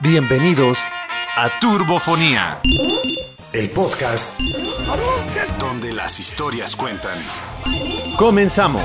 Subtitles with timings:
[0.00, 0.78] Bienvenidos
[1.36, 2.60] a Turbofonía,
[3.52, 4.32] el podcast
[5.58, 7.18] donde las historias cuentan.
[8.16, 8.82] Comenzamos.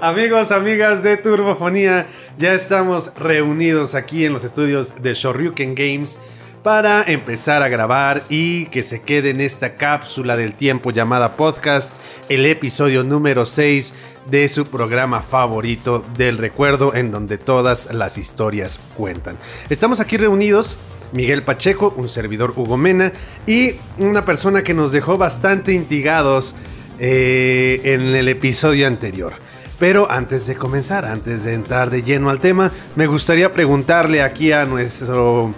[0.00, 2.06] Amigos, amigas de Turbofonía,
[2.36, 6.20] ya estamos reunidos aquí en los estudios de Shoryuken Games
[6.68, 11.94] para empezar a grabar y que se quede en esta cápsula del tiempo llamada podcast,
[12.28, 13.94] el episodio número 6
[14.30, 19.38] de su programa favorito del recuerdo en donde todas las historias cuentan.
[19.70, 20.76] Estamos aquí reunidos.
[21.12, 23.12] Miguel Pacheco, un servidor Hugo Mena
[23.46, 26.54] y una persona que nos dejó bastante intrigados
[26.98, 29.32] eh, en el episodio anterior.
[29.78, 34.52] Pero antes de comenzar, antes de entrar de lleno al tema, me gustaría preguntarle aquí
[34.52, 35.54] a nuestro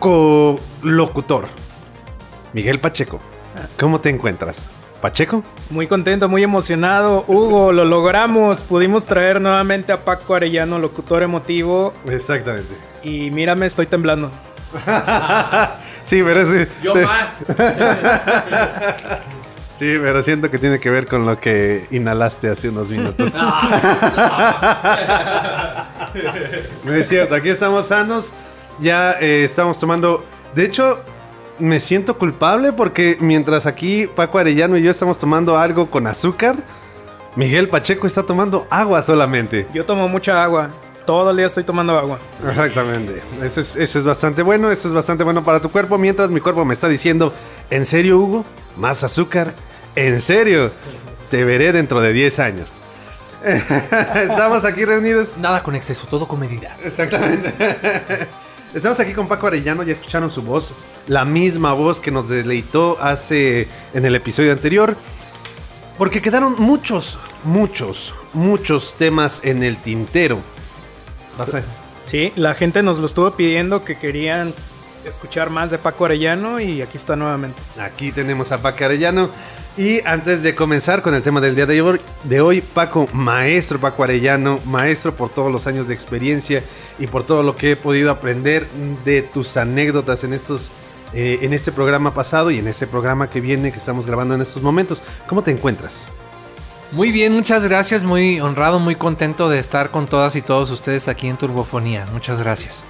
[0.00, 1.46] co-locutor,
[2.52, 3.20] Miguel Pacheco.
[3.78, 4.66] ¿Cómo te encuentras?
[5.00, 5.44] ¿Pacheco?
[5.70, 7.24] Muy contento, muy emocionado.
[7.28, 8.60] Hugo, lo logramos.
[8.60, 11.94] Pudimos traer nuevamente a Paco Arellano, locutor emotivo.
[12.06, 12.74] Exactamente.
[13.02, 14.30] Y mírame, estoy temblando.
[16.04, 16.66] sí, pero sí.
[16.82, 17.44] Yo más.
[19.80, 23.34] Sí, pero siento que tiene que ver con lo que inhalaste hace unos minutos.
[26.84, 28.34] no es cierto, aquí estamos sanos.
[28.80, 30.24] Ya eh, estamos tomando.
[30.54, 31.00] De hecho,
[31.58, 36.56] me siento culpable porque mientras aquí Paco Arellano y yo estamos tomando algo con azúcar,
[37.36, 39.68] Miguel Pacheco está tomando agua solamente.
[39.72, 40.70] Yo tomo mucha agua.
[41.06, 42.18] Todo el día estoy tomando agua.
[42.48, 43.22] Exactamente.
[43.42, 44.70] Eso es, eso es bastante bueno.
[44.70, 45.98] Eso es bastante bueno para tu cuerpo.
[45.98, 47.32] Mientras mi cuerpo me está diciendo,
[47.70, 48.44] ¿en serio, Hugo?
[48.76, 49.54] ¿Más azúcar?
[49.96, 50.70] ¿En serio?
[51.28, 52.80] Te veré dentro de 10 años.
[54.14, 55.36] Estamos aquí reunidos.
[55.38, 56.76] Nada con exceso, todo con medida.
[56.82, 57.52] Exactamente.
[58.72, 60.74] Estamos aquí con Paco Arellano, ya escucharon su voz,
[61.08, 64.96] la misma voz que nos deleitó hace en el episodio anterior,
[65.98, 70.38] porque quedaron muchos, muchos, muchos temas en el tintero.
[71.36, 71.62] ¿Vas a...
[72.04, 74.54] Sí, la gente nos lo estuvo pidiendo que querían
[75.04, 77.60] escuchar más de Paco Arellano y aquí está nuevamente.
[77.78, 79.30] Aquí tenemos a Paco Arellano.
[79.76, 83.78] Y antes de comenzar con el tema del día de hoy, de hoy, Paco, maestro
[83.78, 86.62] Paco Arellano, maestro por todos los años de experiencia
[86.98, 88.66] y por todo lo que he podido aprender
[89.04, 90.70] de tus anécdotas en estos
[91.12, 94.42] eh, en este programa pasado y en este programa que viene que estamos grabando en
[94.42, 95.02] estos momentos.
[95.26, 96.12] ¿Cómo te encuentras?
[96.92, 101.08] Muy bien, muchas gracias, muy honrado, muy contento de estar con todas y todos ustedes
[101.08, 102.06] aquí en Turbofonía.
[102.12, 102.82] Muchas gracias.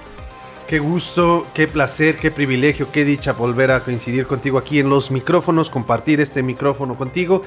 [0.71, 5.11] Qué gusto, qué placer, qué privilegio, qué dicha volver a coincidir contigo aquí en los
[5.11, 7.41] micrófonos, compartir este micrófono contigo.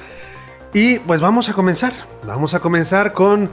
[0.75, 1.91] Y pues vamos a comenzar.
[2.27, 3.49] Vamos a comenzar con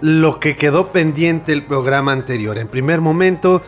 [0.00, 2.58] lo que quedó pendiente el programa anterior.
[2.58, 3.62] En primer momento,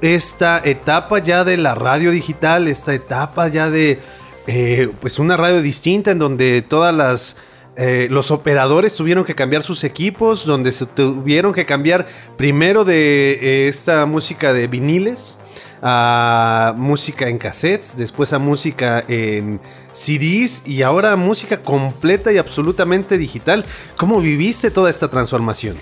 [0.00, 3.98] esta etapa ya de la radio digital, esta etapa ya de
[4.46, 7.36] eh, pues una radio distinta en donde todas las
[7.82, 13.38] eh, los operadores tuvieron que cambiar sus equipos, donde se tuvieron que cambiar primero de
[13.40, 15.38] eh, esta música de viniles
[15.80, 19.62] a música en cassettes, después a música en
[19.94, 23.64] CDs y ahora música completa y absolutamente digital.
[23.96, 25.74] ¿Cómo viviste toda esta transformación?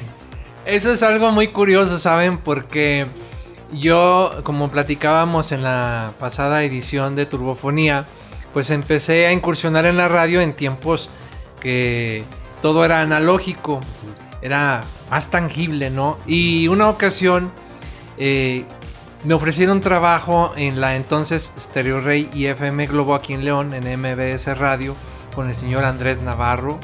[0.66, 2.38] Eso es algo muy curioso, ¿saben?
[2.38, 3.06] Porque
[3.72, 8.06] yo, como platicábamos en la pasada edición de Turbofonía,
[8.52, 11.10] pues empecé a incursionar en la radio en tiempos
[11.60, 12.24] que
[12.62, 13.80] todo era analógico,
[14.42, 16.18] era más tangible, ¿no?
[16.26, 17.50] Y una ocasión
[18.16, 18.64] eh,
[19.24, 23.84] me ofrecieron trabajo en la entonces Stereo Rey y FM Globo aquí en León, en
[24.00, 24.94] MBS Radio,
[25.34, 26.78] con el señor Andrés Navarro,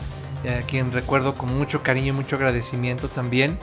[0.45, 3.59] eh, quien recuerdo con mucho cariño y mucho agradecimiento también.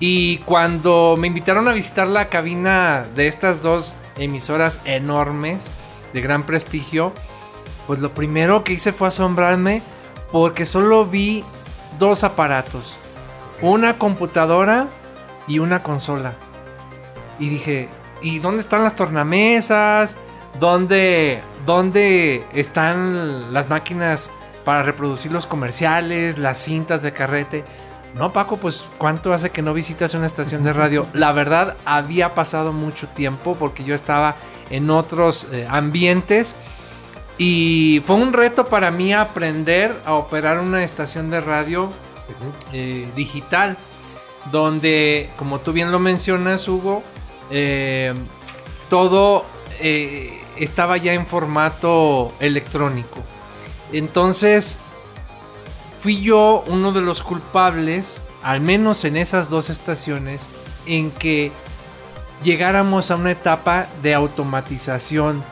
[0.00, 5.70] Y cuando me invitaron a visitar la cabina de estas dos emisoras enormes,
[6.12, 7.12] de gran prestigio,
[7.86, 9.82] pues lo primero que hice fue asombrarme
[10.32, 11.44] porque solo vi
[11.98, 12.96] dos aparatos.
[13.60, 14.88] Una computadora
[15.46, 16.34] y una consola.
[17.38, 17.88] Y dije,
[18.22, 20.16] ¿y dónde están las tornamesas?
[20.58, 24.32] ¿Dónde, dónde están las máquinas
[24.64, 27.64] para reproducir los comerciales, las cintas de carrete?
[28.14, 31.06] No, Paco, pues ¿cuánto hace que no visitas una estación de radio?
[31.14, 34.36] La verdad, había pasado mucho tiempo porque yo estaba
[34.70, 36.56] en otros eh, ambientes
[37.44, 41.90] y fue un reto para mí aprender a operar una estación de radio
[42.72, 43.76] eh, digital,
[44.52, 47.02] donde, como tú bien lo mencionas, Hugo,
[47.50, 48.14] eh,
[48.88, 49.44] todo
[49.80, 53.18] eh, estaba ya en formato electrónico.
[53.92, 54.78] Entonces,
[55.98, 60.48] fui yo uno de los culpables, al menos en esas dos estaciones,
[60.86, 61.50] en que
[62.44, 65.42] llegáramos a una etapa de automatización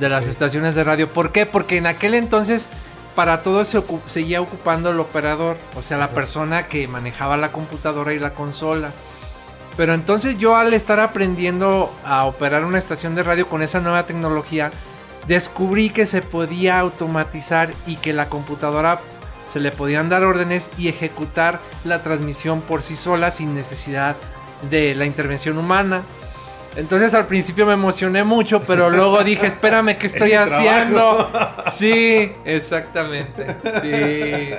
[0.00, 1.08] de las estaciones de radio.
[1.08, 1.46] ¿Por qué?
[1.46, 2.68] Porque en aquel entonces
[3.14, 8.12] para todo se seguía ocupando el operador, o sea, la persona que manejaba la computadora
[8.12, 8.90] y la consola.
[9.76, 14.06] Pero entonces yo al estar aprendiendo a operar una estación de radio con esa nueva
[14.06, 14.70] tecnología,
[15.26, 19.00] descubrí que se podía automatizar y que la computadora
[19.48, 24.16] se le podían dar órdenes y ejecutar la transmisión por sí sola sin necesidad
[24.70, 26.02] de la intervención humana.
[26.76, 31.30] Entonces al principio me emocioné mucho, pero luego dije, espérame, ¿qué estoy haciendo?
[31.72, 33.46] Sí, exactamente.
[33.82, 34.50] Sí.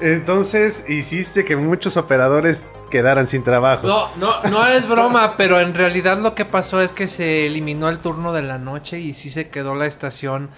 [0.00, 3.86] Entonces hiciste que muchos operadores quedaran sin trabajo.
[3.86, 7.88] No, no, no es broma, pero en realidad lo que pasó es que se eliminó
[7.88, 10.50] el turno de la noche y sí se quedó la estación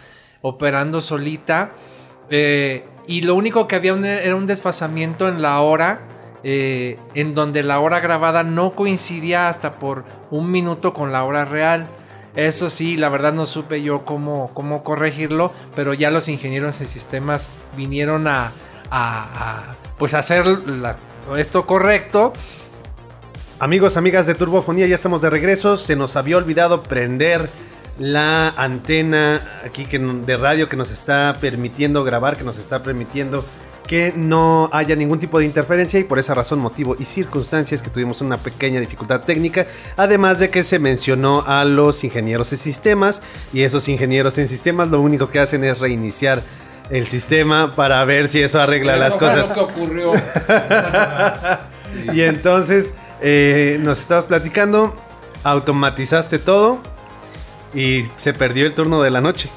[0.43, 1.71] operando solita.
[2.29, 6.01] Eh, y lo único que había era un desfasamiento en la hora
[6.45, 11.45] eh, en donde la hora grabada no coincidía hasta por un minuto con la hora
[11.45, 11.89] real.
[12.35, 16.87] Eso sí, la verdad no supe yo cómo, cómo corregirlo, pero ya los ingenieros en
[16.87, 18.53] sistemas vinieron a,
[19.99, 20.45] pues hacer
[21.37, 22.33] esto correcto.
[23.61, 25.77] Amigos, amigas de Turbofonía, ya estamos de regreso.
[25.77, 27.49] Se nos había olvidado prender
[27.99, 33.45] la antena aquí que, de radio que nos está permitiendo grabar, que nos está permitiendo
[33.93, 37.91] que no haya ningún tipo de interferencia y por esa razón, motivo y circunstancias que
[37.91, 39.67] tuvimos una pequeña dificultad técnica,
[39.99, 43.21] además de que se mencionó a los ingenieros en sistemas
[43.53, 46.43] y esos ingenieros en sistemas lo único que hacen es reiniciar
[46.89, 49.55] el sistema para ver si eso arregla las cosas.
[49.59, 50.13] ocurrió.
[52.15, 54.97] Y entonces eh, nos estabas platicando,
[55.45, 56.81] automatizaste todo
[57.75, 59.51] y se perdió el turno de la noche.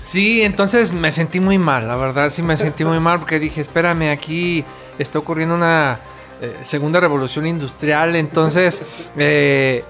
[0.00, 3.60] Sí, entonces me sentí muy mal, la verdad sí me sentí muy mal porque dije,
[3.60, 4.64] espérame, aquí
[4.98, 6.00] está ocurriendo una
[6.40, 8.82] eh, segunda revolución industrial, entonces,
[9.16, 9.84] eh,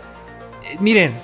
[0.78, 1.14] miren,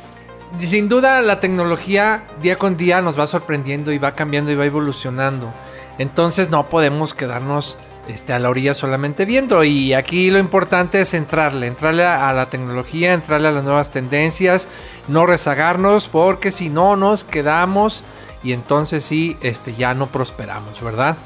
[0.59, 4.67] sin duda la tecnología día con día nos va sorprendiendo y va cambiando y va
[4.67, 5.53] evolucionando,
[5.99, 7.79] entonces no podemos quedarnos
[8.09, 9.65] este, a la orilla solamente viendo.
[9.65, 14.69] Y aquí lo importante es entrarle, entrarle a, la tecnología, entrarle a las nuevas tendencias,
[15.09, 18.05] no rezagarnos, porque si no nos quedamos
[18.47, 21.17] y entonces sí, este, ya no prosperamos, ¿verdad?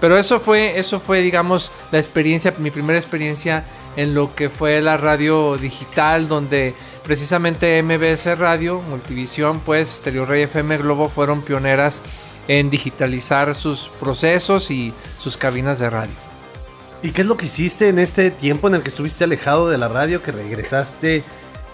[0.00, 3.66] Pero eso fue, eso fue, digamos, la experiencia, mi primera experiencia
[3.96, 6.74] en lo que fue la radio digital, donde
[7.04, 12.00] precisamente MBS Radio, Multivisión, pues Stereo Rey FM Globo fueron pioneras
[12.48, 16.14] en digitalizar sus procesos y sus cabinas de radio.
[17.02, 19.76] ¿Y qué es lo que hiciste en este tiempo en el que estuviste alejado de
[19.76, 21.22] la radio, que regresaste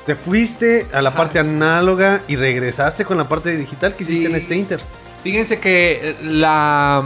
[0.08, 4.36] te fuiste a la parte análoga y regresaste con la parte digital que hiciste en
[4.36, 4.80] este Inter.
[5.22, 7.04] Fíjense que la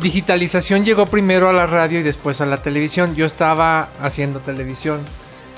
[0.00, 3.14] digitalización llegó primero a la radio y después a la televisión.
[3.14, 4.98] Yo estaba haciendo televisión.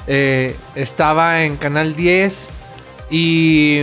[0.08, 2.50] Eh, estaba en Canal 10
[3.08, 3.82] y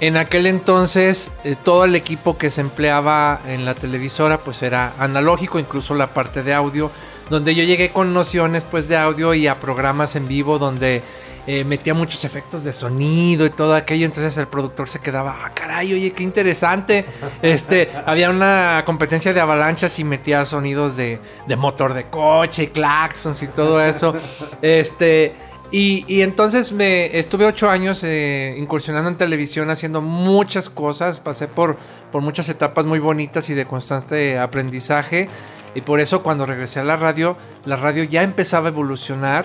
[0.00, 4.92] en aquel entonces eh, todo el equipo que se empleaba en la televisora pues era
[4.98, 6.90] analógico, incluso la parte de audio,
[7.30, 11.00] donde yo llegué con nociones pues de audio y a programas en vivo donde
[11.46, 14.06] eh, metía muchos efectos de sonido y todo aquello.
[14.06, 17.04] Entonces el productor se quedaba, ah, caray, oye, qué interesante.
[17.42, 21.18] Este, había una competencia de avalanchas y metía sonidos de,
[21.56, 24.14] motor de coche, claxons y todo eso.
[24.62, 25.34] Este.
[25.70, 31.76] Y, entonces me estuve ocho años eh, incursionando en televisión haciendo muchas cosas, pasé por,
[32.12, 35.28] por muchas etapas muy bonitas y de constante aprendizaje
[35.74, 39.44] y por eso cuando regresé a la radio, la radio ya empezaba a evolucionar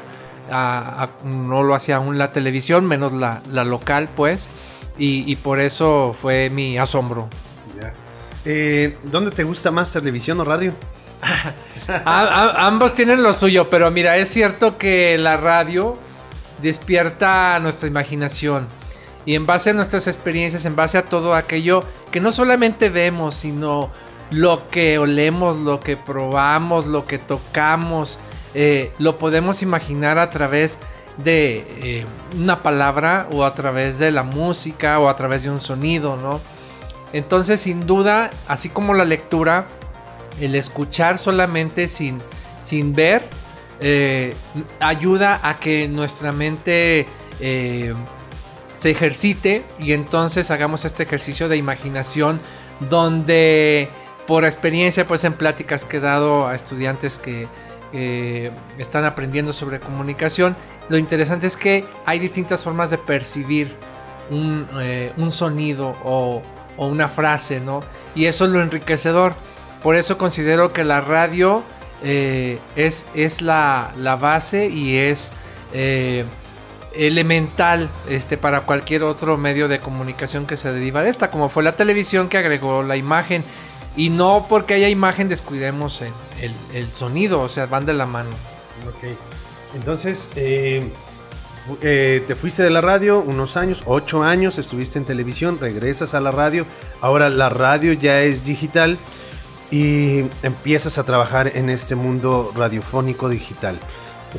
[1.24, 4.50] no lo hacía aún la televisión, menos la, local, pues.
[4.98, 7.30] Y, por eso fue mi asombro.
[8.46, 10.74] Eh, ¿Dónde te gusta más, televisión o radio?
[12.06, 15.98] ambos tienen lo suyo, pero mira, es cierto que la radio
[16.62, 18.68] despierta nuestra imaginación.
[19.26, 23.36] Y en base a nuestras experiencias, en base a todo aquello que no solamente vemos,
[23.36, 23.92] sino
[24.32, 28.20] lo que olemos, lo que probamos, lo que tocamos,
[28.54, 30.80] eh, lo podemos imaginar a través
[31.18, 32.06] de eh,
[32.38, 36.40] una palabra o a través de la música o a través de un sonido, ¿no?
[37.12, 39.66] Entonces, sin duda, así como la lectura,
[40.40, 42.20] el escuchar solamente sin,
[42.62, 43.24] sin ver,
[43.82, 44.34] eh,
[44.80, 47.08] ayuda a que nuestra mente
[47.40, 52.40] se ejercite y entonces hagamos este ejercicio de imaginación
[52.90, 53.90] donde
[54.30, 57.48] por experiencia, pues en pláticas que he dado a estudiantes que
[57.92, 60.56] eh, están aprendiendo sobre comunicación.
[60.90, 63.76] Lo interesante es que hay distintas formas de percibir
[64.30, 66.42] un, eh, sonido o,
[66.78, 67.82] una frase, ¿no?
[68.16, 69.34] Y eso es lo enriquecedor.
[69.82, 71.64] Por eso considero que la radio
[72.04, 73.92] eh, es, es la,
[74.22, 75.34] base y es
[76.94, 81.64] elemental este, para cualquier otro medio de comunicación que se deriva de esta, como fue
[81.64, 83.44] la televisión que agregó la imagen
[83.96, 86.14] Y no porque haya imagen descuidemos el,
[86.92, 88.30] sonido, o sea, van de la mano.
[88.88, 89.10] Ok.
[89.76, 90.92] Entonces, eh,
[91.82, 96.20] eh, te fuiste de la radio unos años, ocho años, estuviste en televisión, regresas a
[96.20, 96.66] la radio,
[97.02, 98.98] ahora la radio ya es digital
[99.72, 103.78] y empiezas a trabajar en este mundo radiofónico digital.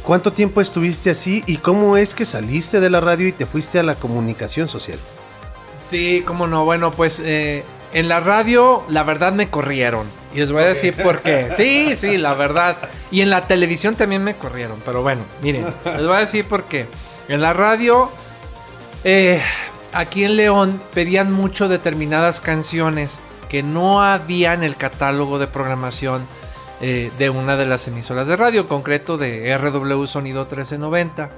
[0.03, 3.79] ¿Cuánto tiempo estuviste así y cómo es que saliste de la radio y te fuiste
[3.79, 4.99] a la comunicación social?
[5.85, 6.65] Sí, cómo no.
[6.65, 10.07] Bueno, pues eh, en la radio la verdad me corrieron.
[10.33, 11.49] Y les voy a decir por qué.
[11.57, 12.77] Sí, sí, la verdad.
[13.11, 14.79] Y en la televisión también me corrieron.
[14.85, 16.87] Pero bueno, miren, les voy a decir por qué.
[17.29, 18.11] En la radio,
[19.05, 19.41] eh,
[19.93, 26.23] aquí en León pedían mucho determinadas canciones que no había en el catálogo de programación
[26.81, 31.31] eh, de una de las emisoras de radio, concreto de RW Sonido 1390.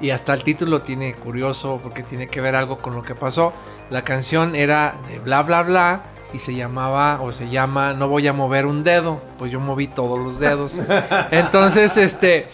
[0.00, 3.52] Y hasta el título tiene curioso porque tiene que ver algo con lo que pasó.
[3.90, 8.26] La canción era de bla bla bla y se llamaba o se llama No voy
[8.28, 9.20] a mover un dedo.
[9.38, 10.78] Pues yo moví todos los dedos.
[11.30, 12.48] Entonces, este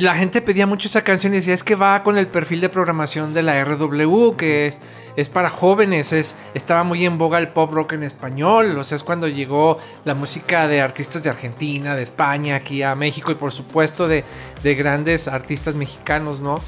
[0.00, 2.68] la gente pedía mucho esa canción y decía, es que va con el perfil de
[2.68, 4.80] programación de la RW, que es,
[5.14, 8.96] es para jóvenes, es, estaba muy en boga el pop rock en español, o sea,
[8.96, 13.36] es cuando llegó la música de artistas de Argentina, de España, aquí a México y
[13.36, 14.24] por supuesto de,
[14.64, 16.60] grandes artistas mexicanos, ¿no?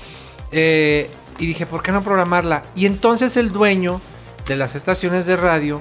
[0.53, 2.63] Eh, y dije, ¿por qué no programarla?
[2.77, 4.01] Y entonces el dueño
[4.47, 5.81] de las estaciones de radio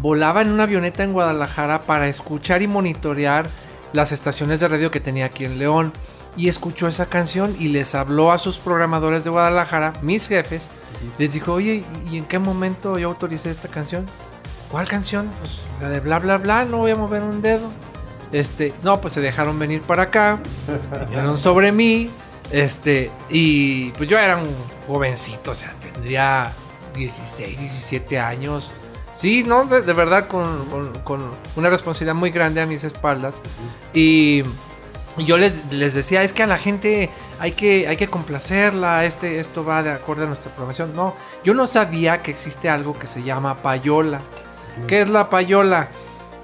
[0.00, 3.48] volaba en una avioneta en Guadalajara para escuchar y monitorear
[3.92, 5.92] las estaciones de radio que tenía aquí en León
[6.36, 10.70] y escuchó esa canción y les habló a sus programadores de Guadalajara, mis jefes,
[11.18, 14.06] les dijo, oye, ¿y en qué momento yo autoricé esta canción?
[14.70, 15.30] ¿Cuál canción?
[15.40, 17.70] Pues la de bla bla bla, no voy a mover un dedo.
[18.32, 20.40] Este, no, pues se dejaron venir para acá,
[21.08, 22.08] vinieron sobre mí,
[22.50, 24.48] este, y pues yo era un
[24.86, 26.50] jovencito, o sea, tendría
[26.94, 28.72] 16, 17 años.
[29.12, 30.66] Sí, no, de, verdad, con,
[31.04, 33.42] con, una responsabilidad muy grande a mis espaldas.
[33.92, 34.42] Y y
[35.18, 39.64] yo les, decía, es que a la gente hay que, hay que complacerla, este, esto
[39.64, 40.94] va de acuerdo a nuestra programación.
[40.94, 41.14] No,
[41.44, 44.20] yo no sabía que existe algo que se llama payola.
[44.86, 45.90] ¿Qué es la payola?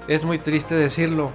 [0.07, 1.31] Es muy triste decirlo.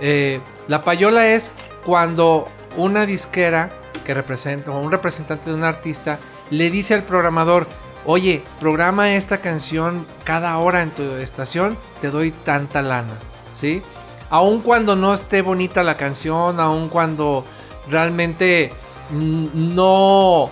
[0.00, 1.52] Eh, la payola es
[1.84, 3.68] cuando una disquera
[4.04, 6.18] que representa, o un representante de un artista,
[6.50, 7.66] le dice al programador,
[8.06, 13.18] oye, programa esta canción cada hora en tu estación, te doy tanta lana,
[13.52, 13.82] ¿sí?
[14.30, 17.44] Aun cuando no esté bonita la canción, aun cuando
[17.88, 18.70] realmente
[19.10, 20.50] no,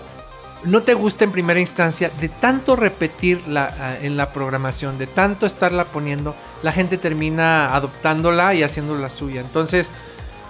[0.65, 5.47] no te gusta en primera instancia, de tanto repetirla ah, en la programación, de tanto
[5.47, 9.41] estarla poniendo, la gente termina adoptándola y haciéndola suya.
[9.41, 9.91] Entonces,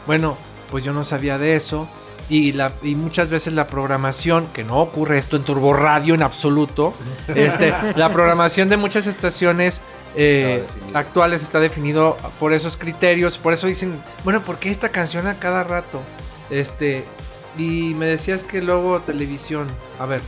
[0.06, 0.37] bueno,
[0.71, 1.88] pues yo no sabía de eso.
[2.28, 6.23] Y, la, y muchas veces la programación, que no ocurre esto en Turbo Radio en
[6.23, 6.92] absoluto,
[7.28, 9.80] este, la programación de muchas estaciones
[10.16, 10.64] eh,
[10.95, 13.38] actuales está definido por esos criterios.
[13.38, 16.00] Por eso dicen, bueno, ¿por qué esta canción a cada rato?
[16.50, 17.04] Este,
[17.56, 19.68] y me decías que luego televisión.
[19.99, 20.21] A ver,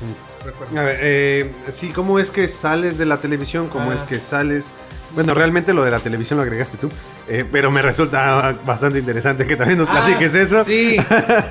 [0.77, 3.69] a ver, eh, sí, ¿cómo es que sales de la televisión?
[3.69, 4.07] ¿Cómo es ah.
[4.07, 4.75] que sales?
[5.13, 6.91] Bueno, realmente lo de la televisión lo agregaste tú,
[7.29, 10.65] eh, pero me resulta bastante interesante que también nos ah, platiques eso.
[10.65, 10.97] Sí,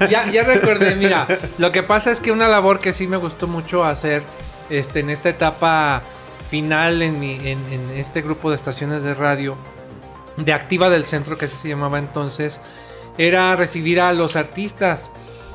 [0.09, 3.47] ya, ya recordé, mira, lo que pasa es que una labor que sí me gustó
[3.47, 4.21] mucho hacer
[4.69, 6.01] este, en esta etapa
[6.49, 7.57] final en, en,
[7.95, 9.57] este grupo de estaciones de radio
[10.37, 12.61] de Activa del Centro, que así se llamaba entonces,
[13.17, 15.11] era recibir a los artistas.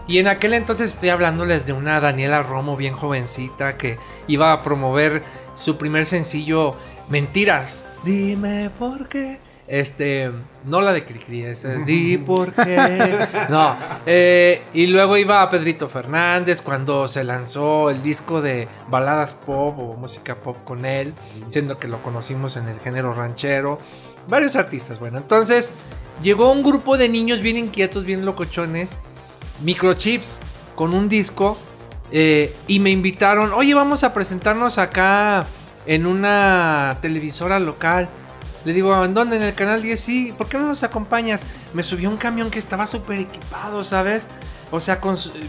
[0.09, 4.65] Y en aquel entonces estoy hablándoles de una Daniela Romo bien jovencita que iba a
[4.65, 5.23] promover
[5.55, 6.77] su primer sencillo
[7.13, 7.85] Mentiras.
[8.05, 9.39] Dime por qué.
[9.69, 10.31] Este,
[10.65, 13.29] no la de Cricri, esa es Di por qué.
[13.51, 13.77] No,
[14.07, 19.79] eh, y luego iba a Pedrito Fernández cuando se lanzó el disco de baladas pop
[19.79, 21.13] o música pop con él,
[21.51, 23.79] siendo que lo conocimos en el género ranchero.
[24.27, 25.71] Varios artistas, bueno, entonces
[26.23, 28.97] llegó un grupo de niños bien inquietos, bien locochones,
[29.63, 30.41] microchips,
[30.75, 31.59] con un disco,
[32.11, 35.47] eh, y me invitaron, oye, vamos a presentarnos acá
[35.87, 38.09] en una televisora local.
[38.65, 39.37] Le digo, ¿en dónde?
[39.37, 41.45] En el canal 10, sí, ¿por qué no nos acompañas?
[41.75, 44.29] Me subió un camión que estaba súper equipado, ¿sabes?
[44.71, 45.01] O sea,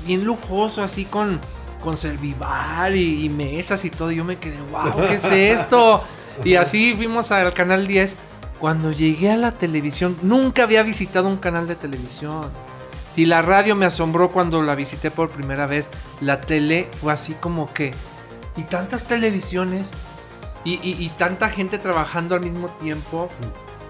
[0.06, 1.40] bien lujoso, así con,
[1.84, 4.12] con servivar y, mesas y todo.
[4.12, 6.04] Y yo me quedé, wow, ¿qué es esto?
[6.44, 8.16] Y así fuimos al canal 10.
[8.60, 12.50] Cuando llegué a la televisión, nunca había visitado un canal de televisión.
[13.10, 17.36] Si la radio me asombró cuando la visité por primera vez, la tele fue así
[17.36, 17.94] como que...
[18.56, 19.94] Y tantas televisiones
[20.65, 23.29] y, tanta gente trabajando al mismo tiempo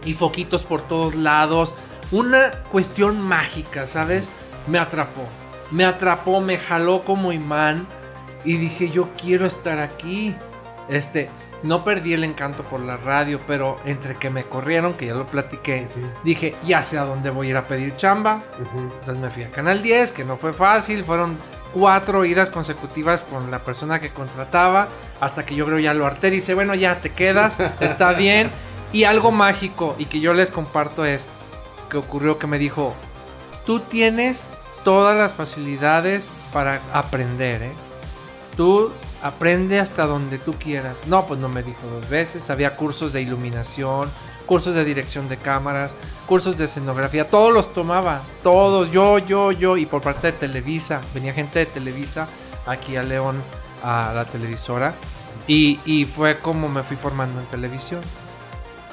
[0.06, 1.75] y foquitos por todos lados.
[2.12, 4.32] Una cuestión mágica, ¿sabes?
[4.68, 5.24] Me atrapó.
[5.72, 7.88] Me atrapó, me jaló como imán
[8.44, 10.36] y dije, yo quiero estar aquí.
[10.89, 11.30] Este,
[11.63, 15.25] no perdí el encanto por la radio, pero entre que me corrieron, que ya lo
[15.25, 15.88] platiqué,
[16.24, 18.41] dije, ya sé a dónde voy a ir a pedir chamba.
[18.75, 21.38] Entonces me fui a Canal 10, que no fue fácil, fueron
[21.74, 24.89] cuatro idas consecutivas con la persona que contrataba,
[25.20, 28.51] hasta que yo creo ya lo harté, dice, bueno, ya te quedas, está bien.
[28.91, 31.27] Y algo mágico y que yo les comparto es
[31.89, 32.93] que ocurrió que me dijo,
[33.65, 34.50] tú tienes
[34.84, 37.72] todas las facilidades para aprender, ¿eh?
[38.55, 38.91] Tú
[39.24, 40.96] aprende hasta donde tú quieras.
[41.08, 42.50] No, pues no me dijo dos veces.
[42.50, 44.10] Había cursos de iluminación,
[44.46, 45.94] cursos de dirección de cámaras,
[46.27, 47.30] cursos de escenografía.
[47.30, 48.22] Todos los tomaba.
[48.44, 48.92] Todos.
[48.92, 49.77] Yo, yo, yo.
[49.77, 51.01] Y por parte de Televisa.
[51.13, 52.27] Venía gente de Televisa
[52.68, 53.42] aquí a León,
[53.84, 54.94] a la televisora.
[55.48, 58.01] Y, y fue como me fui formando en televisión.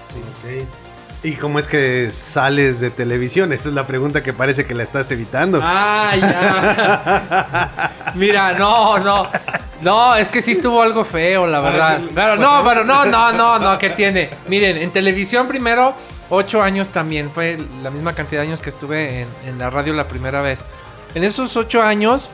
[0.09, 0.21] Sí.
[0.41, 0.90] Okay.
[1.23, 3.53] ¿Y cómo es que sales de televisión?
[3.53, 5.61] Esa es la pregunta que parece que la estás evitando.
[5.63, 7.93] Ah, ya.
[8.15, 9.27] Mira, no, no.
[9.83, 12.01] No, es que sí estuvo algo feo, la verdad.
[12.15, 14.31] Pero no, pero no, no, no, no, ¿qué tiene?
[14.49, 15.95] Miren, en televisión primero,
[16.31, 17.31] ocho años también.
[17.31, 20.65] Fue la misma cantidad de años que estuve en, la radio la primera vez.
[21.15, 22.31] En esos ocho años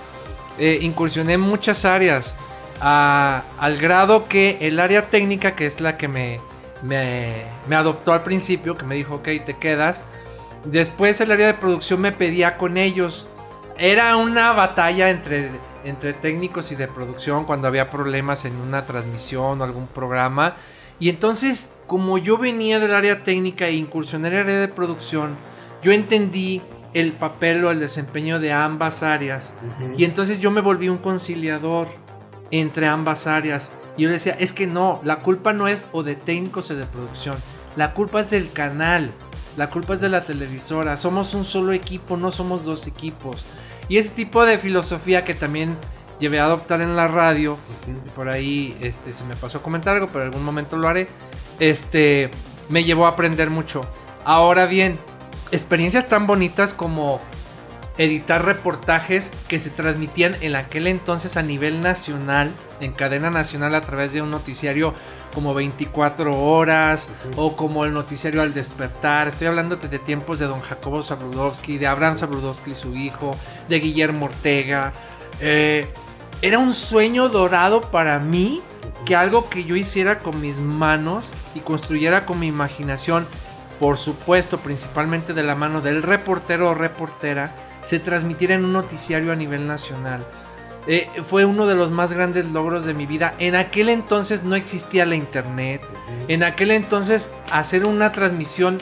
[0.58, 2.34] eh, incursioné en muchas áreas.
[2.80, 6.40] al grado que el área técnica, que es la que me
[6.82, 10.04] me, adoptó al principio, que me dijo, ok, te quedas.
[10.64, 13.28] Después el área de producción me pedía con ellos.
[13.78, 15.50] Era una batalla entre,
[15.84, 20.56] entre técnicos y de producción cuando había problemas en una transmisión o algún programa.
[20.98, 25.36] Y entonces, como yo venía del área técnica e incursioné en el área de producción,
[25.82, 26.62] yo entendí
[26.94, 29.54] el papel o el desempeño de ambas áreas.
[29.98, 31.88] Y entonces yo me volví un conciliador
[32.50, 33.72] entre ambas áreas.
[33.96, 36.84] Y yo decía, es que no, la culpa no es o de técnicos o de
[36.84, 37.36] producción,
[37.76, 39.12] la culpa es del canal,
[39.56, 43.46] la culpa es de la televisora, somos un solo equipo, no somos dos equipos.
[43.88, 45.76] Y ese tipo de filosofía que también
[46.18, 47.58] llevé a adoptar en la radio,
[48.14, 51.08] por ahí este, se me pasó a comentar algo, pero en algún momento lo haré,
[51.60, 52.30] este,
[52.68, 53.86] me llevó a aprender mucho.
[54.24, 54.98] Ahora bien,
[55.52, 57.20] experiencias tan bonitas como
[57.98, 63.80] editar reportajes que se transmitían en aquel entonces a nivel nacional, en cadena nacional a
[63.80, 64.94] través de un noticiario
[65.34, 69.28] como 24 horas o como el noticiario al despertar.
[69.28, 73.32] Estoy hablando desde tiempos de don Jacobo Zabludowski, de Abraham Zabludowski, su hijo,
[73.68, 74.92] de Guillermo Ortega.
[75.40, 75.90] Eh,
[76.42, 78.62] era un sueño dorado para mí
[79.04, 83.26] que algo que yo hiciera con mis manos y construyera con mi imaginación,
[83.78, 87.54] por supuesto, principalmente de la mano del reportero o reportera,
[87.86, 90.26] se transmitiera en un noticiario a nivel nacional.
[90.88, 93.34] Eh, fue uno de los más grandes logros de mi vida.
[93.38, 95.82] En aquel entonces no existía la internet.
[96.26, 98.78] En aquel entonces hacer una transmisión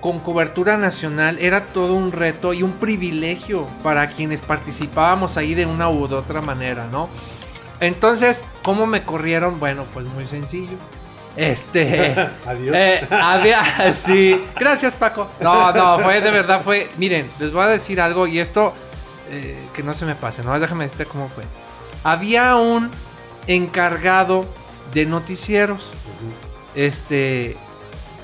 [0.00, 5.66] con cobertura nacional era todo un reto y un privilegio para quienes participábamos ahí de
[5.66, 7.08] una u otra manera, ¿no?
[7.80, 9.58] Entonces, ¿cómo me corrieron?
[9.58, 10.78] Bueno, pues muy sencillo.
[11.36, 12.14] Este.
[12.46, 12.74] Adiós.
[12.76, 13.06] Eh,
[13.94, 14.40] sí.
[14.58, 15.28] Gracias, Paco.
[15.40, 16.88] No, no, fue de verdad, fue.
[16.96, 18.72] Miren, les voy a decir algo y esto
[19.30, 20.58] eh, que no se me pase, ¿no?
[20.58, 21.44] Déjame decirte cómo fue.
[22.02, 22.90] Había un
[23.46, 24.46] encargado
[24.92, 25.92] de noticieros.
[26.74, 27.56] Este.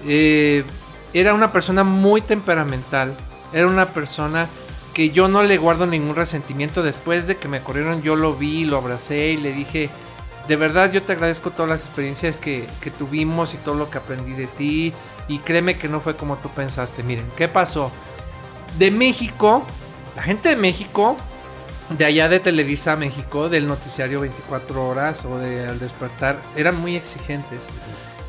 [0.06, 0.64] Eh,
[1.12, 3.14] era una persona muy temperamental.
[3.52, 4.48] Era una persona
[4.94, 6.82] que yo no le guardo ningún resentimiento.
[6.82, 9.90] Después de que me corrieron, yo lo vi, lo abracé y le dije
[10.48, 12.66] de verdad yo te agradezco todas las experiencias que,
[12.98, 14.92] tuvimos y todo lo que aprendí de ti.
[15.28, 17.02] Y créeme que no fue como tú pensaste.
[17.02, 17.92] Miren, ¿qué pasó?
[18.78, 19.64] De México,
[20.16, 21.16] la gente de México,
[21.90, 26.96] de allá de Televisa México, del noticiario 24 horas o de Al despertar, eran muy
[26.96, 27.70] exigentes.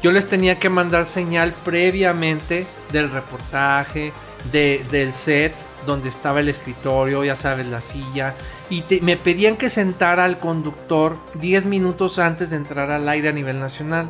[0.04, 4.12] Yo les tenía que mandar señal previamente del reportaje,
[4.52, 5.54] del set,
[5.86, 8.34] donde estaba el escritorio, ya sabes, la silla,
[8.74, 13.32] y me pedían que sentara al conductor 10 minutos antes de entrar al aire a
[13.32, 14.10] nivel nacional.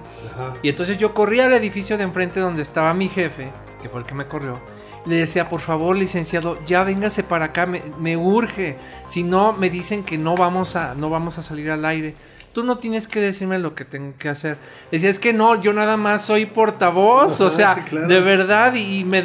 [0.62, 4.06] Y entonces yo corría al edificio de enfrente donde estaba mi jefe, que fue el
[4.06, 4.60] que me corrió,
[5.06, 8.78] le decía, por favor, licenciado, ya véngase para acá, me, me, urge.
[9.06, 12.16] Si no, me dicen que no vamos a, no vamos a salir al aire
[12.54, 14.58] tú no tienes que decirme lo que tengo que hacer.
[14.92, 19.24] Decía, es que no, yo nada más soy portavoz, o sea, de verdad, y me,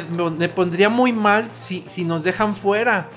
[0.49, 3.07] pondría muy mal si, si nos dejan fuera.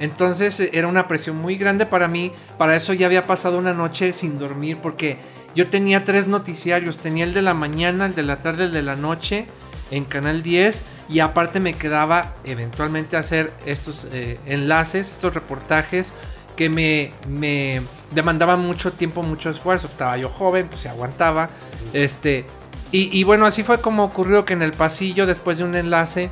[0.00, 2.32] Entonces eh, era una presión muy grande para mí.
[2.56, 5.18] Para eso ya había pasado una noche sin dormir porque
[5.54, 6.98] yo tenía tres noticiarios.
[6.98, 9.46] Tenía el de la mañana, el de la tarde, el de la noche
[9.90, 16.14] en Canal 10 y aparte me quedaba eventualmente hacer estos eh, enlaces, estos reportajes
[16.56, 17.80] que me, me
[18.10, 19.86] demandaban mucho tiempo, mucho esfuerzo.
[19.86, 21.50] Estaba yo joven, pues se aguantaba.
[21.92, 22.44] Este,
[22.90, 26.30] y, bueno, así fue como ocurrió que en el pasillo, después de un enlace,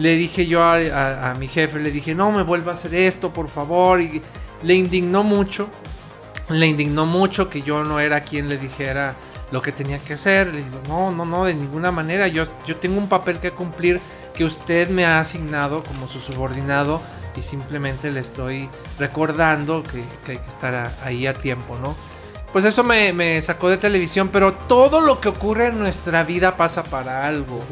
[0.00, 3.48] le dije yo a, mi jefe, le dije, no me vuelva a hacer esto, por
[3.48, 4.00] favor.
[4.00, 4.22] Y
[4.62, 5.68] le indignó mucho,
[6.48, 9.14] le indignó mucho que yo no era quien le dijera
[9.50, 10.54] lo que tenía que hacer.
[10.54, 12.28] Le digo, no, no, no, de ninguna manera.
[12.28, 14.00] Yo, yo tengo un papel que cumplir
[14.34, 17.02] que usted me ha asignado como su subordinado
[17.36, 21.94] y simplemente le estoy recordando que, hay que estar ahí a tiempo, ¿no?
[22.52, 26.82] Pues eso me, sacó de televisión, pero todo lo que ocurre en nuestra vida pasa
[26.82, 27.62] para algo.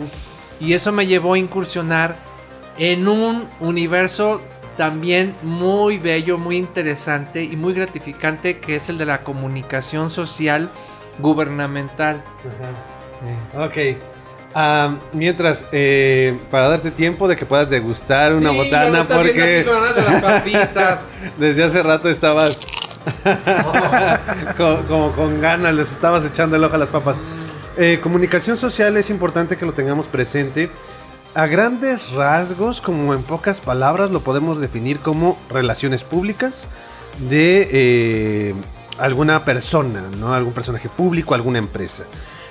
[0.60, 2.16] Y eso me llevó a incursionar
[2.78, 4.40] en un universo
[4.76, 10.70] también muy bello, muy interesante y muy gratificante que es el de la comunicación social
[11.18, 12.22] gubernamental.
[13.56, 13.76] Ok.
[15.12, 19.66] mientras, eh, para darte tiempo de que puedas degustar una botana, porque
[21.38, 22.60] desde hace rato estabas
[24.56, 27.20] como con ganas, les estabas echando el ojo a las papas.
[27.80, 30.68] Eh, comunicación social es importante que lo tengamos presente
[31.34, 36.68] a grandes rasgos, como en pocas palabras, lo podemos definir como relaciones públicas
[37.30, 38.54] de eh,
[38.98, 40.34] alguna persona, ¿no?
[40.34, 42.02] Algún personaje público, alguna empresa.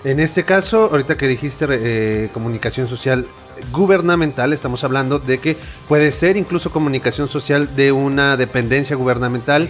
[0.05, 3.27] En este caso, ahorita que dijiste eh, comunicación social
[3.73, 5.57] gubernamental, estamos hablando de que
[5.89, 9.67] puede ser incluso comunicación social de una dependencia gubernamental.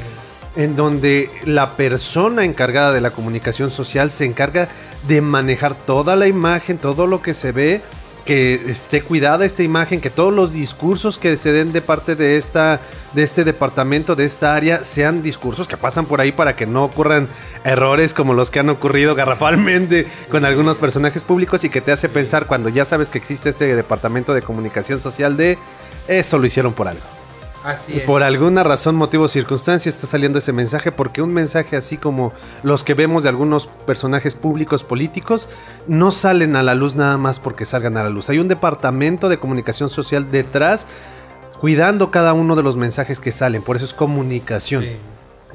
[0.58, 4.68] En donde la persona encargada de la comunicación social se encarga
[5.08, 7.82] de manejar toda la imagen, todo lo que se ve
[8.26, 12.38] que esté cuidada esta imagen, que todos los discursos que se den de parte de
[12.38, 12.82] esta
[13.14, 16.84] de este departamento, de esta área, sean discursos que pasan por ahí para que no
[16.84, 17.30] ocurran
[17.64, 22.10] errores como los que han ocurrido garrafalmente con algunos personajes públicos y que te hace
[22.10, 25.58] pensar cuando ya sabes que existe este departamento de comunicación social de
[26.10, 27.17] eso lo hicieron por algo.
[28.06, 32.34] Por alguna razón, motivo o circunstancia está saliendo ese mensaje porque un mensaje así como
[32.64, 35.50] los que vemos de algunos personajes públicos políticos
[35.88, 38.30] no salen a la luz nada más porque salgan a la luz.
[38.30, 40.88] Hay un departamento de comunicación social detrás
[41.60, 43.62] cuidando cada uno de los mensajes que salen.
[43.62, 44.86] Por eso es comunicación.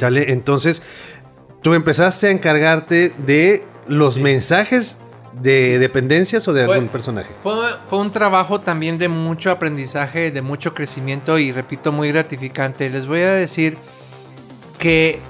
[0.00, 0.82] Entonces,
[1.62, 4.98] tú empezaste a encargarte de los mensajes
[5.32, 7.30] de dependencias o de algún personaje?
[7.42, 12.90] Fue, un trabajo también de mucho aprendizaje, de mucho crecimiento y repito, muy gratificante.
[12.90, 13.76] Les voy a decir
[14.78, 15.20] que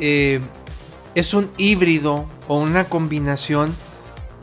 [0.00, 0.40] eh,
[1.14, 3.74] es un híbrido o una combinación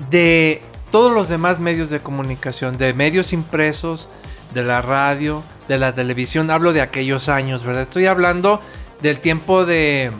[0.09, 4.07] de todos los demás medios de comunicación, de medios impresos,
[4.53, 6.49] de la radio, de la televisión.
[6.49, 7.83] Hablo de aquellos años, ¿verdad?
[7.83, 8.59] Estoy hablando
[9.01, 10.11] del tiempo de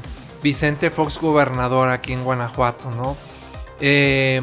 [0.43, 3.17] Vicente Fox gobernador aquí en Guanajuato, ¿no?
[3.81, 4.41] Eh,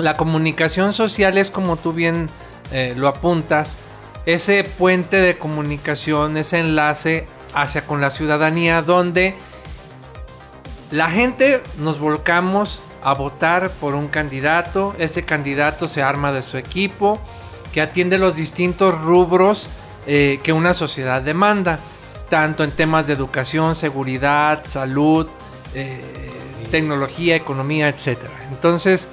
[0.00, 2.26] la comunicación social es como tú bien
[2.72, 3.78] eh, lo apuntas,
[4.26, 9.34] ese puente de comunicación, ese enlace hacia con la ciudadanía donde
[10.90, 16.58] la gente nos volcamos a votar por un candidato, ese candidato se arma de su
[16.58, 17.18] equipo,
[17.72, 19.68] que atiende los distintos rubros
[20.06, 21.78] eh, que una sociedad demanda,
[22.28, 25.28] tanto en temas de educación, seguridad, salud,
[25.74, 26.00] eh,
[26.70, 28.18] tecnología, economía, etc.
[28.50, 29.08] Entonces,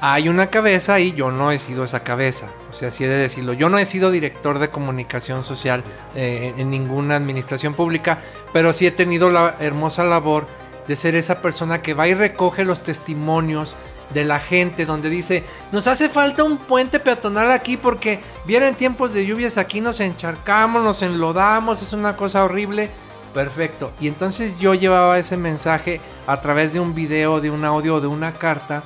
[0.00, 2.48] hay una cabeza y yo no he sido esa cabeza.
[2.70, 3.52] O sea, así he de decirlo.
[3.52, 5.84] Yo no he sido director de comunicación social
[6.14, 8.18] eh, en ninguna administración pública,
[8.52, 10.46] pero sí he tenido la hermosa labor
[10.88, 13.74] de ser esa persona que va y recoge los testimonios
[14.14, 19.14] de la gente donde dice, nos hace falta un puente peatonal aquí porque vienen tiempos
[19.14, 22.90] de lluvias aquí, nos encharcamos, nos enlodamos, es una cosa horrible.
[23.34, 23.92] Perfecto.
[24.00, 28.08] Y entonces yo llevaba ese mensaje a través de un video, de un audio, de
[28.08, 28.82] una carta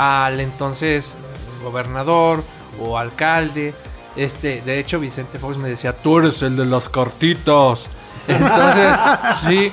[0.00, 1.18] al entonces
[1.62, 2.42] gobernador
[2.80, 3.74] o alcalde.
[4.16, 7.90] Este, de hecho, Vicente Fox me decía, tú eres el de las cartitas.
[8.26, 8.98] Entonces,
[9.46, 9.72] sí.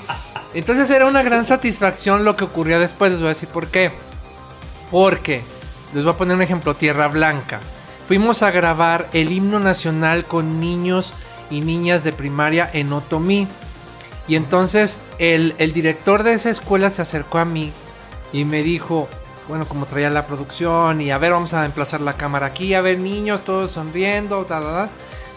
[0.54, 3.12] Entonces era una gran satisfacción lo que ocurría después.
[3.12, 3.90] Les voy a decir por qué.
[4.92, 5.42] Porque,
[5.94, 7.62] les voy a poner un ejemplo, Tierra Blanca.
[8.10, 11.14] Fuimos a grabar el himno nacional con niños
[11.50, 13.48] y niñas de primaria en Otomí.
[14.28, 17.72] Y entonces el, el director de esa escuela se acercó a mí
[18.34, 19.08] y me dijo,
[19.48, 22.82] bueno, como traía la producción y a ver, vamos a emplazar la cámara aquí, a
[22.82, 24.90] ver, niños, todos sonriendo, tal,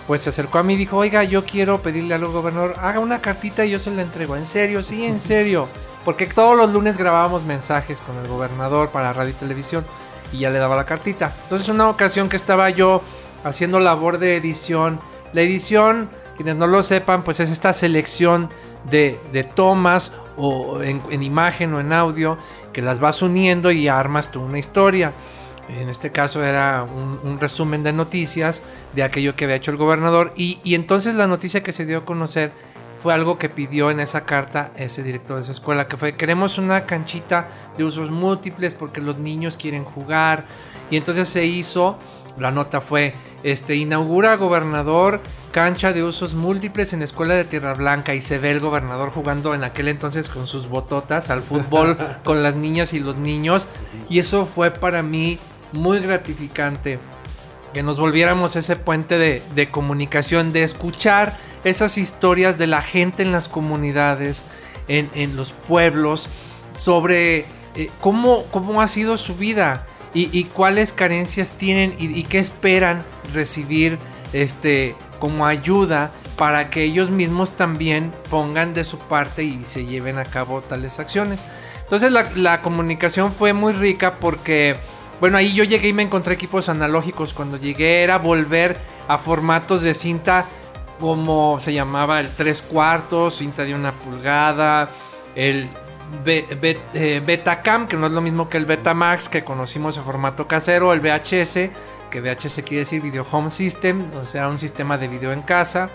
[0.06, 3.20] Pues se acercó a mí y dijo, oiga, yo quiero pedirle al gobernador, haga una
[3.20, 4.36] cartita y yo se la entrego.
[4.36, 4.82] ¿En serio?
[4.82, 5.68] Sí, en serio.
[6.04, 9.84] Porque todos los lunes grabábamos mensajes con el gobernador para radio y televisión
[10.32, 11.32] y ya le daba la cartita.
[11.44, 13.02] Entonces una ocasión que estaba yo
[13.44, 15.00] haciendo labor de edición,
[15.32, 18.48] la edición, quienes no lo sepan, pues es esta selección
[18.90, 22.38] de, de tomas o en, imagen o en audio
[22.72, 25.12] que las vas uniendo y armas tú una historia.
[25.68, 28.62] En este caso era un, resumen de noticias
[28.94, 31.98] de aquello que había hecho el gobernador y, y, entonces la noticia que se dio
[31.98, 32.52] a conocer
[33.02, 36.56] fue algo que pidió en esa carta ese director de esa escuela, que fue queremos
[36.56, 40.46] una canchita de usos múltiples porque los niños quieren jugar
[40.90, 41.98] y entonces se hizo
[42.38, 45.20] La nota fue, este, inaugura gobernador
[45.52, 49.54] cancha de usos múltiples en escuela de Tierra Blanca y se ve el gobernador jugando
[49.54, 53.66] en aquel entonces con sus bototas al fútbol con las niñas y los niños.
[54.08, 55.38] Y eso fue para mí
[55.72, 56.98] muy gratificante.
[57.72, 63.30] Que nos volviéramos ese puente de, comunicación, de escuchar esas historias de la gente en
[63.30, 64.44] las comunidades,
[64.88, 66.28] en, los pueblos,
[66.74, 67.44] sobre
[67.76, 73.98] eh, cómo, cómo ha sido su vida y, cuáles carencias tienen y, qué esperan recibir
[74.32, 80.18] este, como ayuda para que ellos mismos también pongan de su parte y se lleven
[80.18, 81.44] a cabo tales acciones.
[81.82, 84.76] Entonces la, comunicación fue muy rica porque,
[85.20, 87.34] bueno, ahí yo llegué y me encontré equipos analógicos.
[87.34, 90.46] Cuando llegué era volver a formatos de cinta
[90.98, 94.90] como se llamaba el 3 cuartos, cinta de una pulgada,
[95.34, 95.68] el
[96.24, 100.92] eh, Betacam, que no es lo mismo que el Betamax que conocimos en formato casero,
[100.92, 101.70] el VHS,
[102.10, 105.88] que VHS quiere decir Video Home System, o sea, un sistema de video en casa.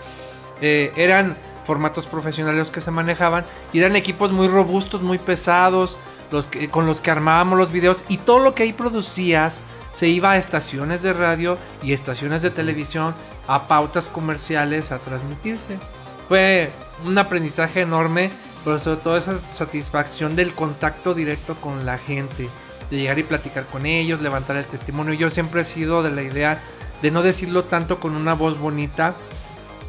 [0.60, 5.98] Eh, eran formatos profesionales que se manejaban y eran equipos muy robustos, muy pesados,
[6.70, 10.36] con los que armábamos los videos y todo lo que ahí producías se iba a
[10.36, 13.14] estaciones de radio y estaciones de televisión,
[13.46, 15.78] a pautas comerciales a transmitirse.
[16.28, 16.70] Fue
[17.04, 18.30] un aprendizaje enorme
[18.66, 22.48] pero sobre todo esa satisfacción del contacto directo con la gente,
[22.90, 25.14] de llegar y platicar con ellos, levantar el testimonio.
[25.14, 26.60] Yo siempre he sido de la idea
[27.00, 29.14] de no decirlo tanto con una voz bonita,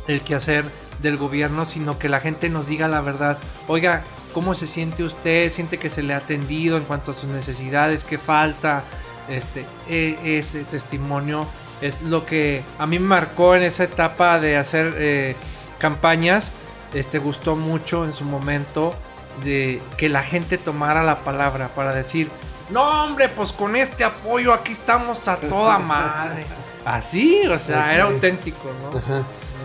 [0.08, 0.64] el quehacer
[1.02, 3.40] del gobierno, sino que la gente nos diga la verdad.
[3.68, 5.52] Oiga, ¿cómo se siente usted?
[5.52, 8.04] ¿Siente que se le ha atendido en cuanto a sus necesidades?
[8.04, 8.84] ¿Qué falta?
[9.28, 11.48] Este, e, ese testimonio
[11.82, 15.36] es lo que a mí me marcó en esa etapa de hacer eh,
[15.80, 16.52] campañas
[16.94, 18.96] este gustó mucho en su momento
[19.44, 22.30] de que la gente tomara la palabra para decir,
[22.70, 26.46] no hombre, pues con este apoyo aquí estamos a toda madre.
[26.86, 29.02] Así, o sea, era auténtico, ¿no?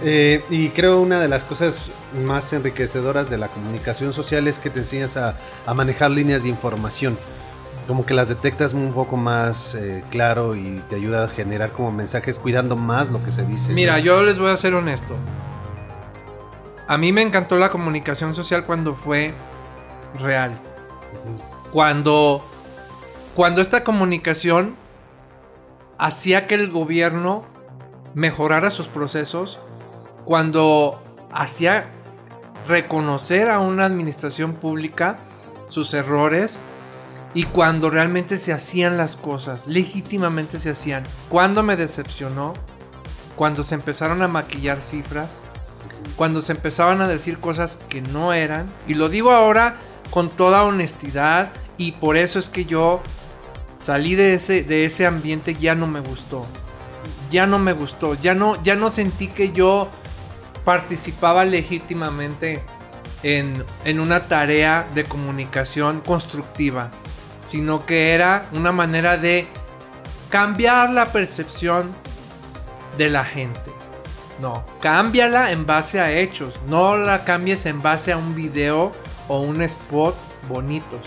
[0.05, 1.93] Eh, y creo una de las cosas
[2.25, 5.37] más enriquecedoras de la comunicación social es que te enseñas a,
[5.75, 7.17] manejar líneas de información.
[7.87, 11.93] Como que las detectas un poco más eh, claro y te ayuda a generar como
[11.93, 13.73] mensajes cuidando más lo que se dice.
[13.73, 15.17] Mira, yo les voy a ser honesto.
[16.93, 19.33] A mí me encantó la comunicación social cuando fue
[20.21, 20.61] real.
[21.73, 22.45] Cuando,
[23.35, 24.77] cuando esta comunicación
[25.97, 27.47] hacía que el gobierno
[28.13, 29.59] mejorara sus procesos,
[30.27, 31.03] cuando
[31.33, 31.87] hacía
[32.69, 35.17] reconocer a una administración pública
[35.69, 36.61] sus errores
[37.33, 41.05] y cuando realmente se hacían las cosas, legítimamente se hacían.
[41.31, 42.53] Cuando me decepcionó,
[43.35, 45.41] cuando se empezaron a maquillar cifras,
[46.17, 48.67] cuando se empezaban a decir cosas que no eran.
[48.87, 49.77] Y lo digo ahora
[50.11, 53.03] con toda honestidad y por eso es que yo
[53.79, 56.47] salí de ese, de ese ambiente, ya no me gustó.
[57.31, 59.89] Ya no me gustó, ya no, ya no sentí que yo
[60.65, 62.63] participaba legítimamente
[63.23, 66.91] en, en una tarea de comunicación constructiva,
[67.45, 69.49] sino que era una manera de
[70.29, 71.91] cambiar la percepción
[72.99, 73.72] de la gente.
[74.43, 76.55] No, cámbiala en base a hechos.
[76.67, 78.91] No la cambies en base a un video
[79.29, 80.17] o un spot
[80.49, 81.01] bonitos.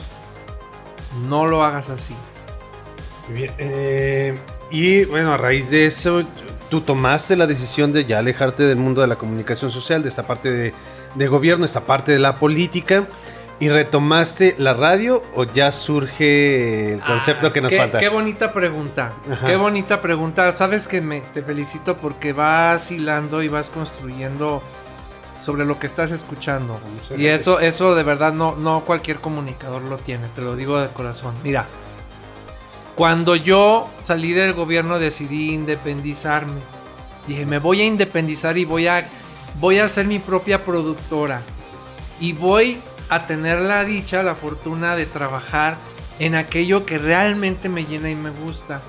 [1.28, 2.16] No lo hagas así.
[3.28, 4.40] Bien, eh,
[4.72, 6.24] y bueno, a raíz de eso,
[6.70, 10.24] tú tomaste la decisión de ya alejarte del mundo de la comunicación social, de esta
[10.24, 10.74] parte de,
[11.16, 13.06] de gobierno, esta parte de la política.
[13.58, 18.00] ¿Y retomaste la radio o ya surge el concepto que nos qué, falta?
[18.00, 19.14] Qué bonita pregunta.
[19.46, 20.52] Qué bonita pregunta.
[20.52, 24.62] Sabes que me te felicito porque vas hilando y vas construyendo
[25.38, 26.80] sobre lo que estás escuchando.
[27.18, 30.90] y eso, eso de verdad no, no cualquier comunicador lo tiene, te lo digo de
[30.90, 31.34] corazón.
[31.42, 31.68] Mira,
[32.96, 36.60] cuando yo salí del gobierno decidí independizarme.
[37.28, 39.08] Dije, me voy a independizar y voy a,
[39.60, 41.42] voy a ser mi propia productora.
[42.20, 45.78] Y voy a tener la dicha, la fortuna de trabajar
[46.20, 48.82] en aquello que realmente me llena y me gusta.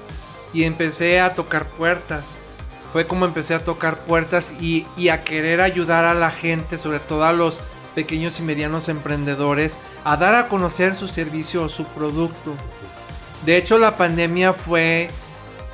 [0.52, 2.38] Y empecé a tocar puertas.
[2.92, 7.24] Fue como empecé a tocar puertas y, a querer ayudar a la gente, sobre todo
[7.24, 7.61] a los
[7.94, 12.55] pequeños y medianos emprendedores, a dar a conocer su servicio o su producto.
[13.44, 15.11] De hecho, la pandemia fue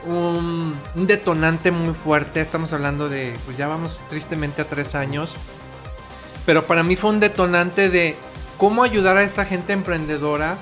[0.05, 2.40] un, un, detonante muy fuerte.
[2.40, 5.35] Estamos hablando de, pues ya vamos tristemente a tres años.
[6.44, 8.16] Pero para mí fue un detonante de
[8.62, 10.57] cómo ayudar a esa gente emprendedora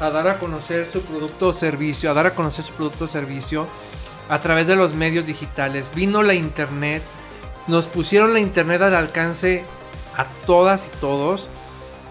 [0.00, 3.08] a dar a conocer su producto o servicio, a dar a conocer su producto o
[3.08, 3.66] servicio
[4.30, 5.90] a través de los medios digitales.
[5.94, 7.02] Vino la internet,
[7.66, 9.64] nos pusieron la internet al alcance
[10.16, 11.50] a todas y todos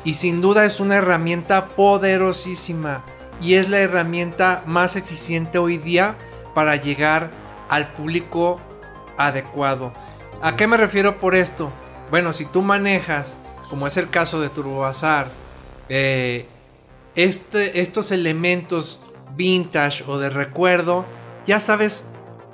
[0.03, 3.03] y sin duda es una herramienta poderosísima
[3.41, 6.17] y es la herramienta más eficiente hoy día
[6.53, 7.31] para llegar
[7.67, 8.61] al público
[9.17, 9.91] adecuado.
[10.43, 11.71] ¿A qué me refiero por esto?
[12.11, 15.27] Bueno, si tú manejas, como es el caso de Turbobazar,
[15.89, 16.47] eh,
[17.15, 19.01] este, estos elementos
[19.35, 21.05] vintage o de recuerdo,
[21.45, 22.11] ya sabes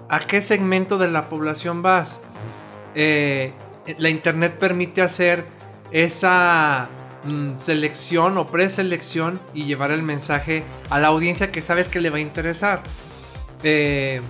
[0.10, 2.22] a qué segmento de la población vas.
[2.96, 3.54] Eh,
[3.98, 5.46] la internet permite hacer
[5.92, 6.90] esa
[7.24, 12.10] mm, selección o preselección y llevar el mensaje a la audiencia que sabes que le
[12.10, 12.82] va a interesar.
[13.64, 14.22] Eh,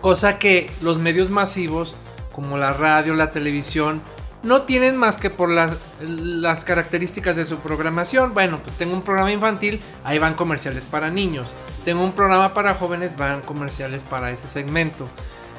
[0.00, 1.96] cosa que los medios masivos,
[2.32, 4.00] como la radio, la televisión,
[4.48, 8.34] no tienen más que por las, las, características de su programación.
[8.34, 11.52] Bueno, pues tengo un programa infantil, ahí van comerciales para niños.
[11.84, 15.06] Tengo un programa para jóvenes, van comerciales para ese segmento.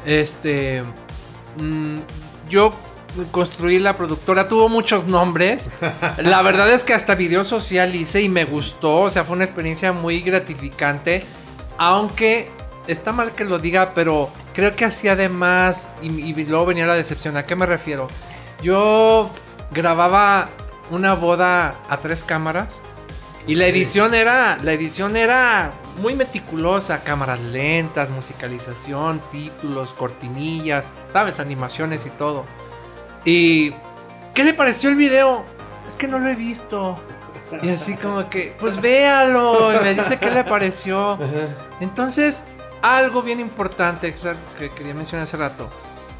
[0.05, 0.83] Este.
[1.57, 1.99] Mm,
[2.49, 2.71] yo
[3.31, 5.69] construí la productora, tuvo muchos nombres.
[6.17, 9.01] La verdad es que hasta video social hice y me gustó.
[9.01, 11.23] O sea, fue una experiencia muy gratificante.
[11.77, 12.49] Aunque
[12.87, 16.87] está mal que lo diga, pero creo que hacía de más y, y luego venía
[16.87, 17.37] la decepción.
[17.37, 18.07] ¿A qué me refiero?
[18.61, 19.29] Yo
[19.71, 20.49] grababa
[20.89, 22.81] una boda a tres cámaras
[23.47, 31.39] y la edición era la edición era muy meticulosa, cámaras lentas, musicalización, títulos, cortinillas, sabes,
[31.39, 32.45] animaciones y todo.
[33.25, 33.71] Y
[34.33, 35.43] ¿qué le pareció el video?
[35.87, 36.95] Es que no lo he visto.
[37.63, 39.73] Y así como que, pues véalo.
[39.73, 41.17] Y me dice qué le pareció.
[41.79, 42.43] Entonces,
[42.81, 44.13] algo bien importante
[44.57, 45.69] que quería mencionar hace rato.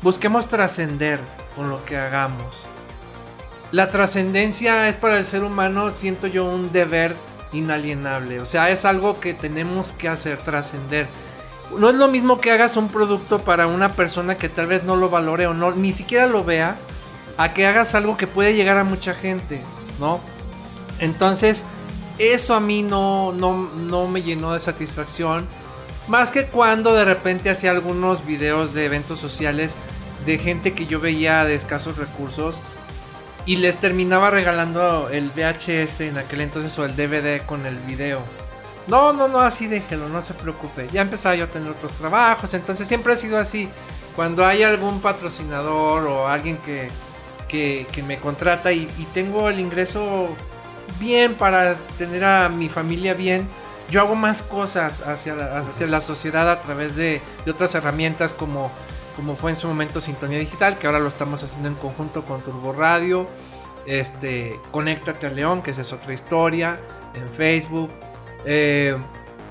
[0.01, 1.19] Busquemos trascender
[1.55, 2.65] con lo que hagamos.
[3.71, 7.15] La trascendencia es para el ser humano, siento yo, un deber
[7.51, 8.39] inalienable.
[8.39, 11.07] O sea, es algo que tenemos que hacer, trascender.
[11.77, 14.95] No es lo mismo que hagas un producto para una persona que tal vez no
[14.95, 16.77] lo valore o no, ni siquiera lo vea,
[17.37, 19.61] a que hagas algo que puede llegar a mucha gente,
[19.99, 20.19] ¿no?
[20.99, 21.65] Entonces,
[22.17, 25.47] eso a mí no, no, no me llenó de satisfacción.
[26.07, 29.77] Más que cuando de repente hacía algunos videos de eventos sociales
[30.25, 32.61] de gente que yo veía de escasos recursos
[33.45, 38.21] y les terminaba regalando el VHS en aquel entonces o el DVD con el video.
[38.87, 40.87] No, no, no, así déjelo, no se preocupe.
[40.91, 43.69] Ya empezaba yo a tener otros trabajos, entonces siempre ha sido así.
[44.15, 46.89] Cuando hay algún patrocinador o alguien que,
[47.47, 50.29] que, me contrata y, tengo el ingreso
[50.99, 53.47] bien para tener a mi familia bien,
[53.89, 58.33] yo hago más cosas hacia la, hacia la sociedad a través de, de, otras herramientas
[58.33, 58.71] como,
[59.19, 62.41] como fue en su momento Sintonía Digital, que ahora lo estamos haciendo en conjunto con
[62.41, 63.27] Turbo Radio.
[63.85, 66.79] Este, Conéctate a León, que esa es otra historia,
[67.13, 67.89] en Facebook.
[68.45, 68.95] Eh,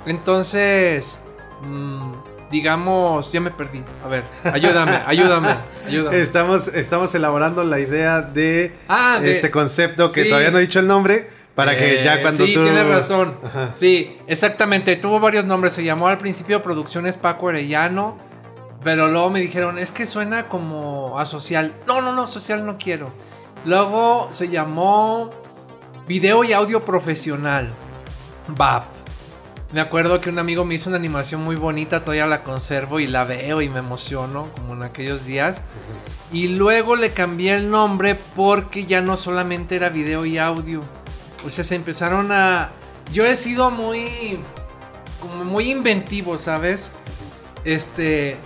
[0.06, 1.20] entonces,
[1.60, 2.12] mmm,
[2.50, 3.84] digamos, ya me perdí.
[4.02, 5.54] A ver, ayúdame, ayúdame,
[5.86, 6.18] ayúdame.
[6.18, 10.86] Estamos, estamos elaborando la idea de, ah, este concepto que todavía no he dicho el
[10.86, 12.62] nombre para que ya eh, cuando sí, tú.
[12.62, 13.34] tienes razón.
[13.74, 14.96] Sí, exactamente.
[14.96, 15.74] Tuvo varios nombres.
[15.74, 18.27] Se llamó al principio Producciones Paco Arellano.
[18.82, 21.74] Pero luego me dijeron, es que suena como a social.
[21.86, 23.12] No, no, no, social no quiero.
[23.64, 25.30] Luego se llamó
[26.06, 27.70] Video y Audio Profesional.
[28.48, 28.84] BAP.
[29.72, 33.06] Me acuerdo que un amigo me hizo una animación muy bonita, todavía la conservo y
[33.06, 35.60] la veo y me emociono, como en aquellos días.
[36.32, 40.82] Y luego le cambié el nombre porque ya no solamente era video y audio
[41.44, 42.70] o sea, se empezaron a...
[43.12, 44.38] Yo he sido muy...
[45.20, 46.92] Como muy inventivo, ¿sabes?
[47.64, 48.36] Este...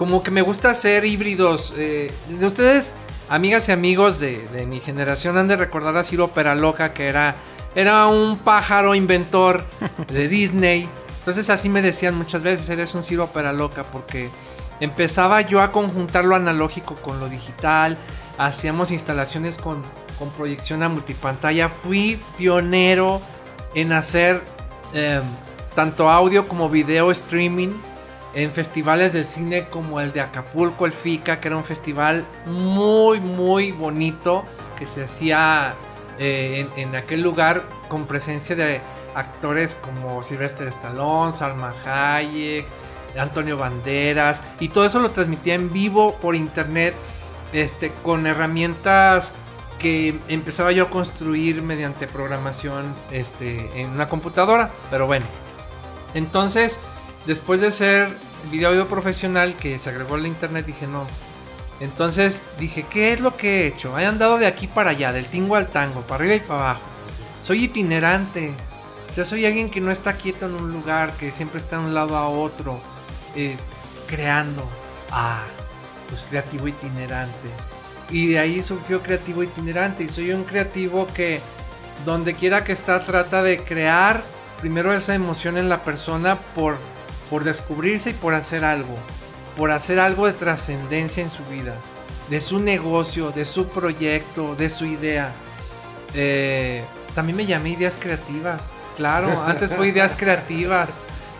[0.00, 1.74] Como que me gusta hacer híbridos.
[1.76, 2.94] Eh, de ustedes,
[3.28, 7.34] amigas y amigos de, mi generación, han de recordar a Ciro Peraloca, que era,
[7.74, 9.62] era un pájaro inventor
[10.10, 10.88] de Disney.
[11.18, 14.30] Entonces así me decían muchas veces, eres un Ciro Peraloca, porque
[14.80, 17.98] empezaba yo a conjuntar lo analógico con lo digital,
[18.38, 19.82] hacíamos instalaciones con
[20.20, 21.70] con proyección a multipantalla.
[21.70, 23.20] Fui pionero
[23.74, 24.42] en hacer
[24.92, 25.22] em,
[25.74, 27.70] tanto audio como video streaming
[28.34, 33.20] en festivales de cine como el de Acapulco, el FICA, que era un festival muy,
[33.20, 34.44] muy bonito
[34.78, 35.74] que se hacía
[36.18, 38.80] eh, en, aquel lugar con presencia de
[39.14, 42.66] actores como Sylvester Stallone, Salma Hayek,
[43.18, 46.94] Antonio Banderas, y todo eso lo transmitía en vivo por internet
[47.52, 49.34] este, con herramientas
[49.78, 54.70] que empezaba yo a construir mediante programación este, en una computadora.
[54.90, 55.26] Pero bueno,
[56.14, 56.80] entonces,
[57.26, 58.10] después de ser
[58.50, 61.06] video audio profesional que se agregó a la internet, dije no.
[61.80, 63.98] Entonces dije, ¿qué es lo que he hecho?
[63.98, 66.82] He andado de aquí para allá, del tingo al tango, para arriba y para abajo.
[67.40, 68.52] Soy itinerante.
[69.10, 71.86] O sea, soy alguien que no está quieto en un lugar, que siempre está de
[71.86, 72.80] un lado a otro,
[73.34, 73.56] eh,
[74.06, 74.68] creando.
[75.10, 75.42] Ah,
[76.08, 77.48] pues creativo itinerante.
[78.10, 80.04] Y de ahí surgió Creativo Itinerante.
[80.04, 81.40] Y soy un creativo que
[82.04, 84.22] donde quiera que está trata de crear
[84.60, 86.76] primero esa emoción en la persona por,
[87.30, 88.96] por descubrirse y por hacer algo.
[89.56, 91.74] por hacer algo de trascendencia en su vida,
[92.30, 95.30] de su negocio, de su proyecto, de su idea.
[96.14, 96.82] Eh,
[97.14, 98.72] también me llamé ideas creativas.
[98.96, 100.96] Claro, antes fue ideas creativas.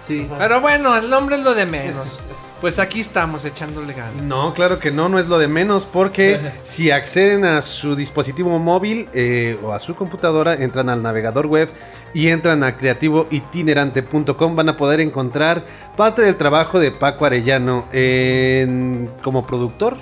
[0.06, 0.28] Sí.
[0.38, 2.18] Pero bueno, el nombre es lo de menos.
[2.60, 4.22] Pues aquí estamos echándole ganas.
[4.22, 8.58] No, claro que no, no es lo de menos, porque si acceden a su dispositivo
[8.58, 11.72] móvil eh, o a su computadora, entran al navegador web
[12.12, 15.64] y entran a creativoitinerante.com, van a poder encontrar
[15.96, 17.86] parte del trabajo de Paco Arellano
[19.22, 19.96] como productor.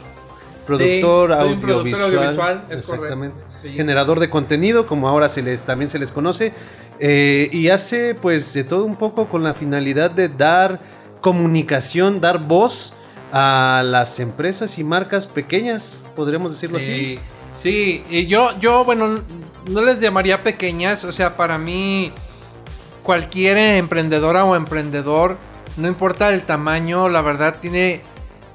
[0.67, 3.43] Productor, audiovisual, exactamente.
[3.63, 6.53] Generador de contenido, como ahora se les, también se les conoce.
[7.01, 12.47] Eh, y hace pues de todo un poco con la finalidad de dar comunicación, dar
[12.47, 12.95] voz
[13.33, 17.19] a las empresas y marcas pequeñas, podríamos decirlo así.
[17.55, 19.21] Sí, y yo, yo, bueno,
[19.69, 22.13] no les llamaría pequeñas, o sea, para mí,
[23.03, 25.37] cualquier emprendedora o emprendedor,
[25.77, 28.03] no importa el tamaño, la verdad tiene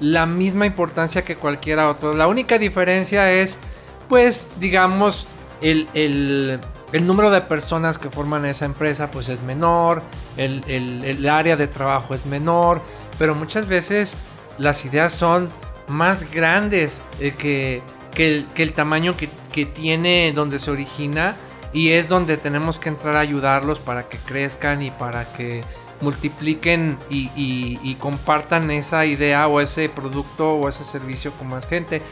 [0.00, 2.14] la misma importancia que cualquiera otro.
[2.14, 3.60] La única diferencia es,
[4.08, 5.26] pues, digamos,
[5.60, 6.60] el, el
[6.94, 10.00] el número de personas que forman esa empresa pues es menor,
[10.36, 12.80] el, área de trabajo es menor,
[13.18, 14.16] pero muchas veces
[14.58, 15.50] las ideas son
[15.88, 17.82] más grandes eh, que,
[18.12, 21.34] que, el, tamaño que, tiene donde se origina
[21.72, 25.62] y es donde tenemos que entrar a ayudarlos para que crezcan y para que
[26.00, 32.02] multipliquen y compartan esa idea o ese producto o ese servicio con más gente.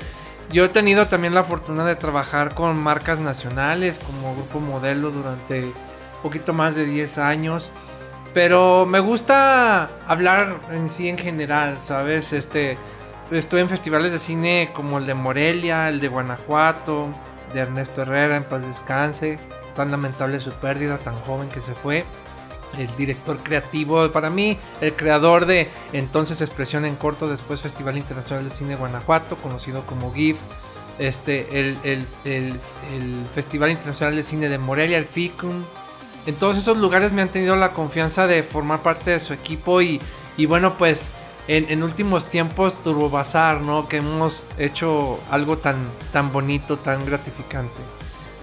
[0.52, 5.64] Yo he tenido también la fortuna de trabajar con marcas nacionales como Grupo Modelo durante
[5.64, 5.72] un
[6.22, 7.70] poquito más de 10 años.
[8.34, 12.34] Pero me gusta hablar en sí en general, ¿sabes?
[12.34, 12.76] Este,
[13.30, 17.08] estoy en festivales de cine como el de Morelia, el de Guanajuato,
[17.54, 19.38] de Ernesto Herrera, en paz descanse.
[19.74, 22.04] Tan lamentable su pérdida, tan joven que se fue
[22.78, 28.44] el director creativo, para mí, el creador de entonces Expresión en Corto, después Festival Internacional
[28.44, 30.36] de Cine Guanajuato, conocido como GIF,
[30.98, 32.58] este, el,
[33.34, 35.64] Festival Internacional de Cine de Morelia, el FICUM.
[36.26, 39.82] En todos esos lugares me han tenido la confianza de formar parte de su equipo
[39.82, 40.00] y,
[40.46, 41.10] bueno, pues
[41.48, 43.88] en, últimos tiempos Turbo Bazar, ¿no?
[43.88, 45.76] Que hemos hecho algo tan,
[46.12, 47.80] tan bonito, tan gratificante.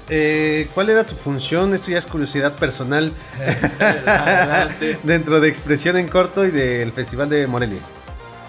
[0.09, 1.73] Eh, ¿cuál era tu función?
[1.73, 3.13] Esto ya es curiosidad personal.
[5.03, 7.79] Dentro de Expresión en Corto y del Festival de Morelia.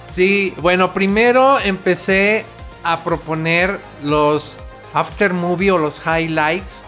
[0.09, 2.45] Sí, bueno, primero empecé
[2.83, 4.57] a proponer los
[4.95, 6.85] after movie o los highlights,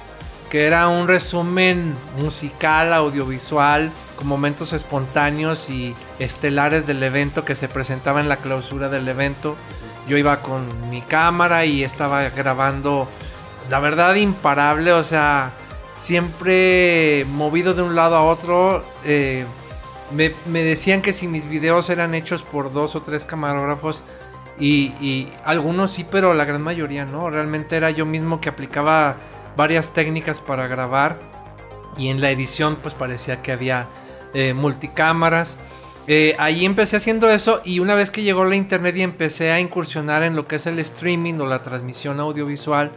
[0.50, 7.68] que era un resumen musical, audiovisual, con momentos espontáneos y estelares del evento que se
[7.68, 9.56] presentaba en la clausura del evento.
[10.08, 13.08] Yo iba con mi cámara y estaba grabando
[13.70, 15.52] la verdad imparable, o sea,
[15.94, 18.84] siempre movido de un lado a otro.
[19.04, 19.44] Eh,
[20.12, 24.04] me, decían que si mis videos eran hechos por dos o tres camarógrafos
[24.58, 27.30] y, algunos sí, pero la gran mayoría no.
[27.30, 29.16] Realmente era yo mismo que aplicaba
[29.56, 31.18] varias técnicas para grabar
[31.96, 33.88] y en la edición pues parecía que había
[34.34, 35.58] eh, multicámaras.
[36.08, 39.60] Eh, ahí empecé haciendo eso y una vez que llegó la internet y empecé a
[39.60, 42.90] incursionar en lo que es el streaming o la transmisión audiovisual,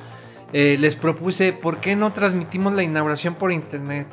[0.53, 4.07] eh, les propuse, ¿por qué no transmitimos la inauguración por internet?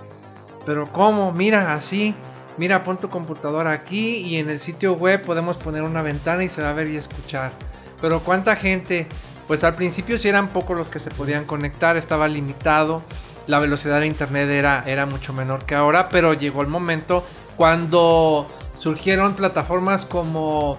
[0.66, 1.32] Pero ¿cómo?
[1.32, 2.14] Mira, así.
[2.58, 6.48] Mira, pon tu computadora aquí y en el sitio web podemos poner una ventana y
[6.48, 7.52] se va a ver y escuchar.
[8.00, 9.06] Pero ¿cuánta gente?
[9.46, 13.02] Pues al principio sí eran pocos los que se podían conectar, estaba limitado.
[13.46, 17.24] La velocidad de internet era, era mucho menor que ahora, pero llegó el momento
[17.56, 20.78] cuando surgieron plataformas como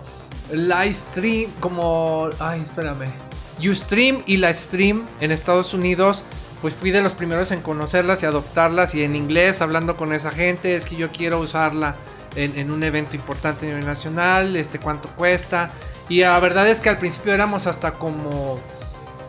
[0.52, 2.30] Livestream, como...
[2.40, 3.33] Ay, espérame.
[3.60, 6.24] Ustream y Livestream en Estados Unidos,
[6.62, 10.32] pues fui de los primeros en conocerlas y adoptarlas y en inglés hablando con esa
[10.32, 11.96] gente, es que yo quiero usarla
[12.36, 15.72] en, un evento importante a nivel nacional, este cuánto cuesta.
[16.10, 18.60] Y la verdad es que al principio éramos hasta como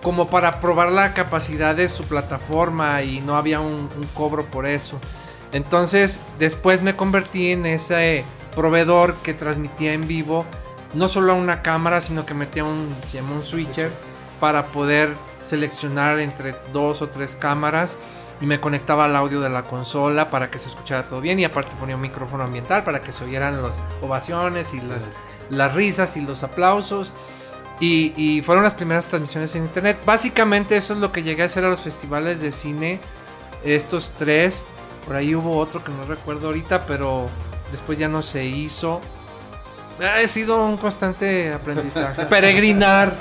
[0.03, 5.01] como para probar la capacidad de su plataforma y no había un, cobro por eso.
[5.53, 8.23] Entonces después me convertí en ese
[8.55, 10.45] proveedor que transmitía en vivo
[10.93, 13.91] no solo a una cámara, sino que metía un, se llama un switcher
[14.41, 15.15] para poder
[15.45, 17.97] seleccionar entre dos o tres cámaras
[18.41, 21.45] y me conectaba al audio de la consola para que se escuchara todo bien y
[21.45, 25.09] aparte ponía un micrófono ambiental para que se oyeran las ovaciones y las,
[25.51, 27.13] las risas y los aplausos.
[27.81, 29.99] Y, fueron las primeras transmisiones en internet.
[30.07, 33.01] Básicamente eso es lo que llegué a hacer a los festivales de cine.
[33.65, 34.67] Estos tres.
[35.05, 37.27] Por ahí hubo otro que no recuerdo ahorita, pero
[37.73, 39.01] después ya no se hizo.
[40.01, 42.25] Ha sido un constante aprendizaje.
[42.29, 43.13] Peregrinar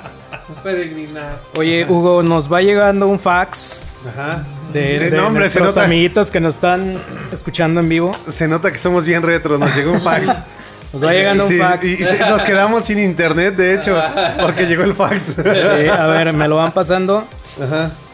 [0.63, 1.39] peregrinar.
[1.57, 3.88] Oye, Hugo, nos va llegando un fax.
[4.07, 4.43] Ajá.
[4.71, 6.99] De, de, amiguitos que nos están
[7.32, 8.11] escuchando en vivo.
[8.28, 10.41] Se nota que somos bien retro, nos llegó un fax.
[10.93, 11.86] Nos va llegando un fax.
[11.86, 13.99] Y, nos quedamos sin internet, de hecho,
[14.39, 15.39] porque llegó el fax.
[15.39, 17.26] a ver, me lo van pasando.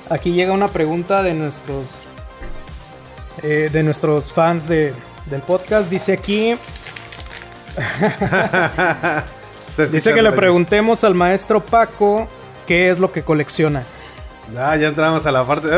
[0.09, 2.03] Aquí llega una pregunta de nuestros
[3.43, 4.93] eh, de nuestros fans del
[5.45, 5.89] podcast.
[5.89, 6.55] Dice aquí.
[9.91, 12.27] Dice que le preguntemos al maestro Paco
[12.67, 13.83] qué es lo que colecciona.
[14.57, 15.69] Ah, ya entramos a la parte.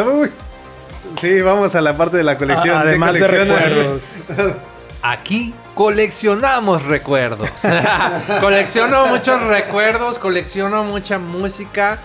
[1.19, 2.77] Sí, vamos a la parte de la colección.
[2.77, 4.01] Ah, además de recuerdos.
[5.03, 7.49] Aquí coleccionamos recuerdos.
[8.39, 11.97] colecciono muchos recuerdos, colecciono mucha música,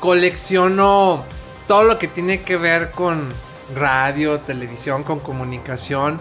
[0.00, 1.24] colecciono
[1.68, 3.28] todo lo que tiene que ver con
[3.74, 6.20] radio, televisión, con comunicación.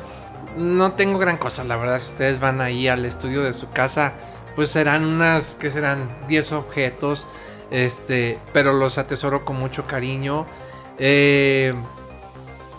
[0.57, 1.99] No tengo gran cosa, la verdad.
[1.99, 4.13] Si ustedes van ahí al estudio de su casa,
[4.55, 7.27] pues serán unas, que serán 10 objetos.
[7.71, 10.45] Este, pero los atesoro con mucho cariño.
[10.97, 11.73] Eh,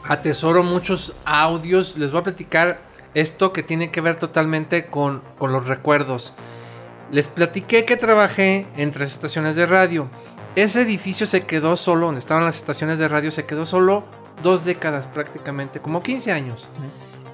[0.07, 1.97] atesoro muchos audios.
[1.99, 2.81] Les voy a platicar
[3.15, 6.33] esto que tiene que ver totalmente con, con los recuerdos.
[7.11, 10.09] Les platiqué que trabajé en tres estaciones de radio.
[10.55, 14.05] Ese edificio se quedó solo, donde estaban las estaciones de radio, se quedó solo
[14.43, 16.69] dos décadas prácticamente, como 15 años.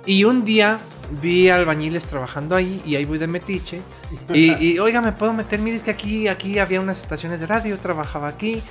[0.09, 0.78] Y un día
[1.20, 3.82] vi albañiles trabajando ahí y ahí voy de metiche.
[4.32, 5.61] Y, oiga, ¿me puedo meter?
[5.61, 8.62] Mire, es que aquí, aquí había unas estaciones de radio, trabajaba aquí.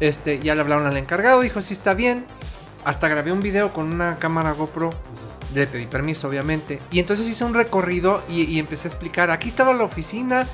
[0.00, 2.24] Este, ya le hablaron al encargado, dijo, sí está bien.
[2.82, 4.88] Hasta grabé un video con una cámara GoPro.
[5.54, 6.80] Le pedí permiso, obviamente.
[6.90, 9.30] Y entonces hice un recorrido y, y empecé a explicar.
[9.30, 10.46] Aquí estaba la oficina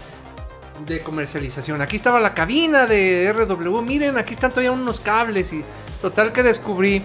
[0.84, 1.80] de comercialización.
[1.82, 3.80] Aquí estaba la cabina de RW.
[3.82, 5.52] Miren, aquí están todavía unos cables.
[5.52, 5.62] Y
[6.00, 7.00] total que descubrí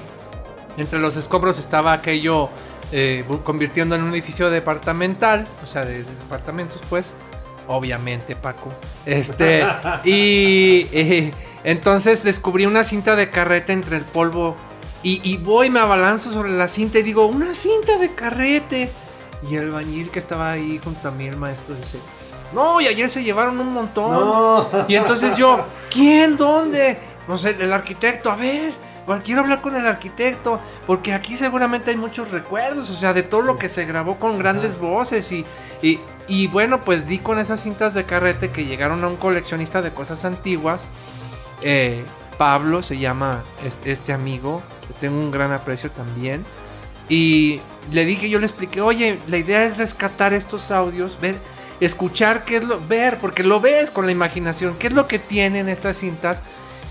[0.77, 2.49] entre los escombros estaba aquello
[2.91, 7.13] eh, convirtiendo en un edificio departamental, o sea, de, departamentos, pues.
[7.67, 8.69] Obviamente, Paco.
[9.05, 9.65] Este.
[10.05, 11.33] y eh,
[11.65, 14.55] entonces descubrí una cinta de carrete entre el polvo.
[15.03, 18.89] Y, voy, me abalanzo sobre la cinta y digo, una cinta de carrete.
[19.49, 21.97] Y el bañil que estaba ahí junto a mí, el maestro, dice,
[22.53, 24.67] no, y ayer se llevaron un montón.
[24.89, 26.35] Y entonces yo, ¿quién?
[26.35, 26.97] ¿Dónde?
[27.25, 28.73] No sé, el arquitecto, a ver
[29.23, 33.41] quiero hablar con el arquitecto, porque aquí seguramente hay muchos recuerdos, o sea, de todo
[33.41, 35.45] lo que se grabó con grandes voces y,
[36.27, 39.91] y, bueno, pues di con esas cintas de carrete que llegaron a un coleccionista de
[39.91, 40.87] cosas antiguas.
[41.61, 42.03] Eh,
[42.37, 46.43] Pablo se llama este, amigo, que tengo un gran aprecio también.
[47.09, 51.37] Y le dije, yo le expliqué, oye, la idea es rescatar estos audios, ver,
[51.79, 55.17] escuchar qué es lo, ver, porque lo ves con la imaginación, qué es lo que
[55.17, 56.43] tienen estas cintas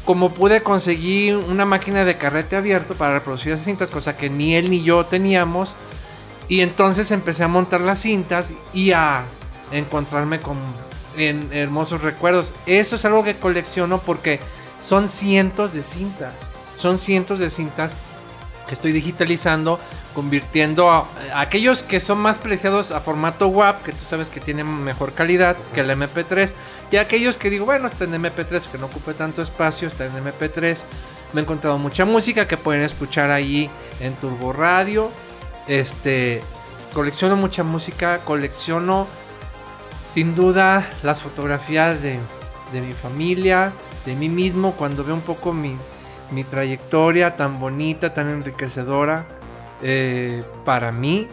[0.07, 4.55] como pude conseguir una máquina de carrete abierto para reproducir esas cintas, cosa que ni
[4.55, 5.75] él ni yo teníamos.
[6.49, 9.25] Y entonces empecé a montar las cintas y a
[9.73, 10.59] encontrarme con
[11.17, 12.55] en hermosos recuerdos.
[12.67, 14.39] Eso es algo que colecciono porque
[14.81, 16.53] son cientos de cintas.
[16.77, 17.97] Son cientos de cintas
[18.67, 19.79] que estoy digitalizando,
[20.15, 24.67] convirtiendo a, aquellos que son más preciados a formato WAP, que tú sabes que tienen
[24.85, 26.53] mejor calidad que el MP3,
[26.91, 30.13] y aquellos que digo, bueno, está en MP3, que no ocupe tanto espacio, está en
[30.13, 30.83] MP3.
[31.33, 33.69] Me he encontrado mucha música que pueden escuchar ahí
[34.01, 35.11] en Turbo Radio.
[35.67, 36.41] Este,
[36.95, 39.09] colecciono mucha música, colecciono
[40.15, 42.19] sin duda las fotografías de,
[42.73, 43.73] de mi familia,
[44.07, 45.77] de mí mismo, cuando veo un poco mi,
[46.31, 49.27] mi trayectoria tan bonita, tan enriquecedora
[49.83, 51.29] eh, para mí.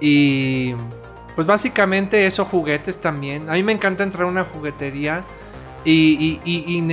[0.00, 0.74] Y
[1.34, 3.48] pues básicamente eso, juguetes también.
[3.48, 5.24] A mí me encanta entrar a una juguetería
[5.84, 6.40] y,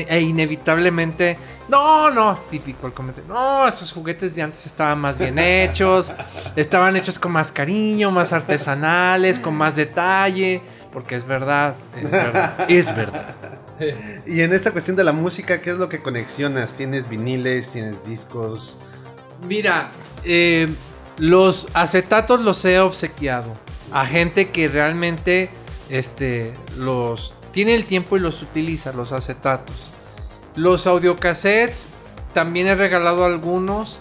[0.07, 1.37] e inevitablemente,
[1.67, 6.13] no, no, típico el comentario, no, esos juguetes de antes estaban más bien hechos,
[6.55, 10.61] estaban hechos con más cariño, más artesanales, con más detalle,
[10.93, 13.35] porque es verdad, es verdad, es verdad.
[14.25, 16.75] y en esta cuestión de la música, ¿qué es lo que conexionas?
[16.75, 17.71] ¿Tienes viniles?
[17.71, 18.77] ¿Tienes discos?
[19.47, 19.89] Mira,
[20.23, 20.67] eh,
[21.17, 23.53] los acetatos los he obsequiado
[23.91, 25.49] a gente que realmente
[25.89, 29.91] este, los tiene el tiempo y los utiliza, los acetatos.
[30.55, 31.89] Los audiocassettes
[32.33, 33.99] también he regalado algunos.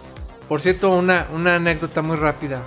[0.49, 2.63] Por cierto, una, una anécdota muy rápida.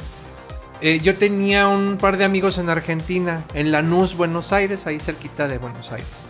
[0.79, 5.47] Eh, yo tenía un par de amigos en Argentina, en Lanús, Buenos Aires, ahí cerquita
[5.47, 6.27] de Buenos Aires.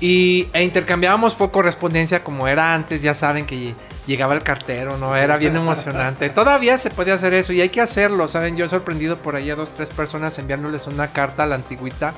[0.00, 3.74] Y e intercambiábamos por correspondencia como era antes, ya saben que
[4.06, 5.16] llegaba el cartero, ¿no?
[5.16, 6.30] Era bien emocionante.
[6.30, 8.56] Todavía se puede hacer eso y hay que hacerlo, ¿saben?
[8.56, 12.14] Yo he sorprendido por ahí a dos, tres personas enviándoles una carta a la antigüita.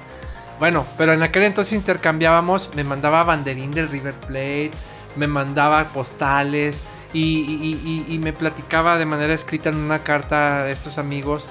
[0.59, 4.73] Bueno, pero en aquel entonces intercambiábamos, me mandaba banderín del River Plate,
[5.17, 6.83] me mandaba postales
[7.15, 11.47] y, me platicaba de manera escrita en una carta a estos amigos.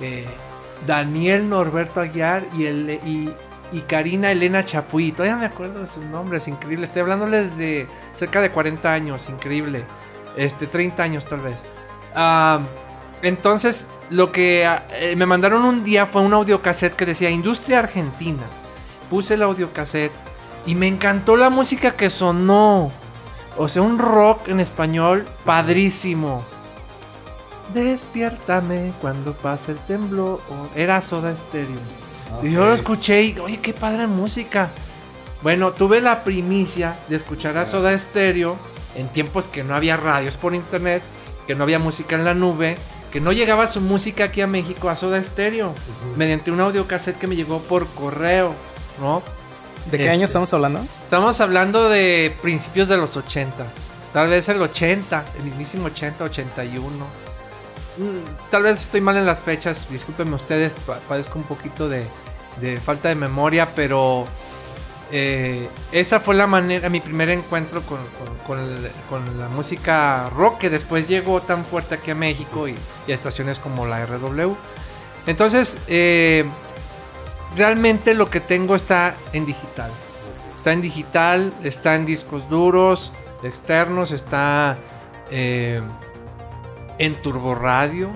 [0.00, 0.24] Eh,
[0.86, 3.30] Daniel Norberto Aguiar y, el, y,
[3.72, 5.12] y Karina Elena Chapuy.
[5.12, 6.84] Todavía me acuerdo de sus nombres, increíble.
[6.84, 9.84] Estoy hablándoles de cerca de 40 años, increíble.
[10.36, 11.64] Este, 30 años tal vez.
[13.22, 18.42] entonces, lo que eh, me mandaron un día fue un audiocassette que decía Industria Argentina.
[19.10, 20.12] Puse el audiocassette
[20.66, 22.92] y me encantó la música que sonó.
[23.56, 26.44] O sea, un rock en español padrísimo.
[27.72, 30.40] Despiértame cuando pase el temblor.
[30.74, 32.03] Era Soda Stereo.
[32.42, 34.70] Y yo lo escuché y, oye, qué padre música.
[35.42, 38.56] Bueno, tuve la primicia de escuchar a Soda Stereo
[38.96, 41.02] en tiempos que no había radios por internet,
[41.46, 42.76] que no había música en la nube,
[43.12, 45.74] que no llegaba su música aquí a México a Soda Stereo,
[46.16, 48.54] mediante un audio cassette que me llegó por correo,
[49.00, 49.22] ¿no?
[49.90, 50.80] ¿De qué año este, estamos hablando?
[51.04, 53.66] Estamos hablando de principios de los 80,
[54.12, 56.88] tal vez el 80, el mismísimo 80, 81.
[57.96, 60.74] Mm, tal vez estoy mal en las fechas, discúlpenme ustedes,
[61.08, 62.06] padezco un poquito de,
[62.60, 64.26] de falta de memoria, pero
[65.10, 71.40] eh, esa fue la manera, mi primer encuentro con, la música rock que después llegó
[71.40, 74.54] tan fuerte aquí a México y, a estaciones como la RW.
[75.26, 76.44] Entonces, eh,
[77.56, 79.90] realmente lo que tengo está en digital.
[80.56, 84.78] Está en digital, está en discos duros, externos, está
[85.30, 85.82] eh,
[86.98, 88.10] en Turbo Radio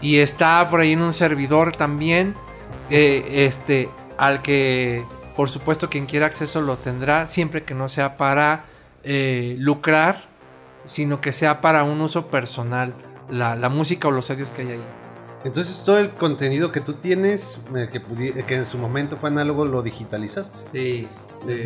[0.00, 2.34] y está por ahí en un servidor también.
[2.90, 3.88] Este,
[4.18, 5.04] al que
[5.40, 8.64] por supuesto, quien quiera acceso lo tendrá, siempre que no sea para
[9.04, 10.24] eh, lucrar,
[10.84, 12.92] sino que sea para un uso personal,
[13.30, 14.84] la, música o los audios que hay ahí.
[15.44, 18.02] Entonces todo el contenido que tú tienes, eh, que,
[18.44, 20.68] que, en su momento fue análogo, lo digitalizaste.
[20.70, 21.08] Sí.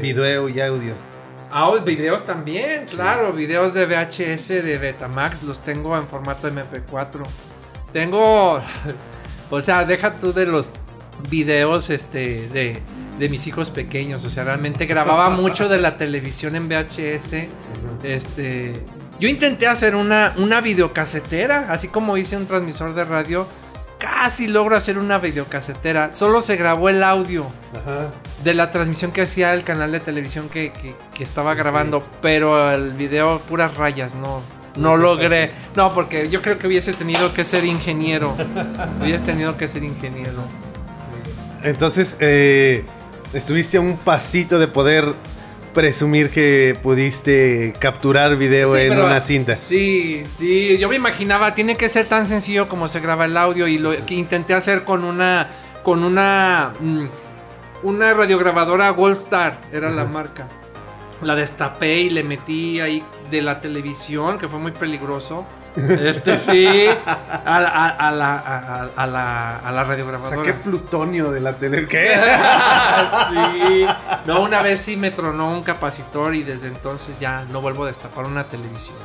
[0.00, 0.94] Video y audio.
[1.50, 3.32] Ah, videos también, claro.
[3.32, 7.24] Videos de VHS, de Betamax, los tengo en formato MP4.
[7.92, 8.60] Tengo,
[9.50, 10.70] o sea, deja tú de los
[11.28, 12.80] videos este, de,
[13.18, 14.24] de mis hijos pequeños.
[14.24, 17.34] O sea, realmente grababa mucho de la televisión en VHS.
[18.02, 18.72] Este.
[19.20, 23.46] Yo intenté hacer una, una videocasetera, así como hice un transmisor de radio.
[23.98, 26.12] Casi logro hacer una videocasetera.
[26.12, 27.46] Solo se grabó el audio
[28.42, 30.72] de la transmisión que hacía el canal de televisión que,
[31.18, 32.04] estaba grabando.
[32.20, 34.42] Pero el video, puras rayas, no.
[34.76, 35.52] No logré.
[35.76, 38.36] No, porque yo creo que hubiese tenido que ser ingeniero.
[39.00, 40.42] hubiese tenido que ser ingeniero.
[41.64, 42.84] Entonces, eh,
[43.32, 45.14] estuviste a un pasito de poder
[45.72, 49.56] presumir que pudiste capturar video en una cinta.
[49.56, 53.66] Sí, sí, yo me imaginaba, tiene que ser tan sencillo como se graba el audio
[53.66, 55.48] y lo que intenté hacer con una
[55.82, 57.04] con una mm,
[57.82, 60.46] una radiograbadora Gold Star, era la marca.
[61.22, 65.46] La destapé y le metí ahí de la televisión, que fue muy peligroso.
[65.76, 66.86] Este sí,
[67.44, 68.36] a, la, a, la,
[68.96, 70.36] a, la, a la radiograbadora.
[70.36, 71.86] Saqué plutonio de la tele.
[71.88, 72.06] ¿Qué?
[73.30, 73.84] sí.
[74.24, 77.88] No, una vez sí me tronó un capacitor y desde entonces ya no vuelvo a
[77.88, 78.96] destapar una televisión.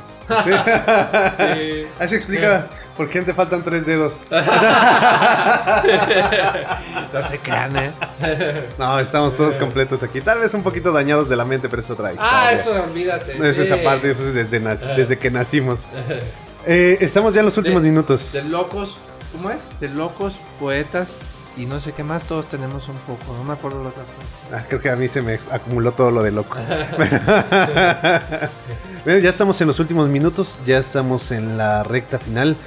[0.44, 0.50] Sí.
[1.38, 1.86] sí.
[1.98, 2.68] Así explica
[3.00, 4.20] por qué te faltan tres dedos.
[4.30, 4.42] no
[7.22, 7.94] se crean, ¿eh?
[8.78, 10.20] No, estamos todos completos aquí.
[10.20, 12.30] Tal vez un poquito dañados de la mente, pero es otra historia.
[12.30, 13.36] Ah, eso olvídate.
[13.36, 15.88] Eso es esa parte, eso es desde, desde que nacimos.
[16.66, 18.34] Eh, estamos ya en los últimos minutos.
[18.34, 18.98] De locos,
[19.32, 19.70] ¿cómo es?
[19.80, 21.16] De locos, poetas
[21.56, 23.32] y no sé qué más, todos tenemos un poco.
[23.32, 24.40] No me acuerdo la otra cosa.
[24.52, 26.58] Ah, creo que a mí se me acumuló todo lo de loco.
[29.06, 32.58] bueno, ya estamos en los últimos minutos, ya estamos en la recta final.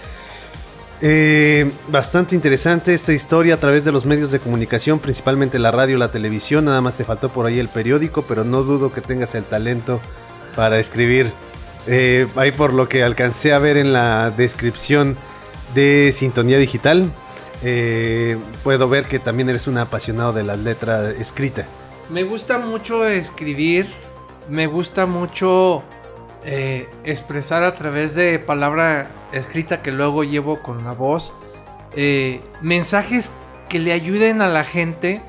[1.06, 5.97] Eh, bastante interesante esta historia a través de los medios de comunicación, principalmente la radio,
[5.97, 6.64] la televisión.
[6.64, 9.99] Nada más te faltó por ahí el periódico, pero no dudo que tengas el talento
[10.56, 11.30] para escribir
[11.88, 15.18] eh, ahí por lo que alcancé a ver en la descripción
[15.76, 17.12] de Sintonía Digital,
[17.64, 21.66] eh, puedo ver que también eres un apasionado de la letra escrita.
[22.10, 23.89] Me gusta mucho escribir,
[24.49, 25.84] me gusta mucho
[26.45, 31.33] eh, expresar a través de palabra escrita que luego llevo con la voz,
[32.61, 33.33] mensajes
[33.69, 35.21] que le ayuden a la gente,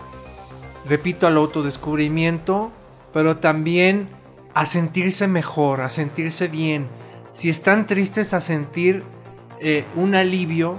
[0.89, 2.73] repito, al autodescubrimiento,
[3.13, 4.09] pero también
[4.55, 6.87] a sentirse mejor, a sentirse bien.
[7.33, 9.03] Si están tristes, a sentir
[9.61, 10.79] eh, un alivio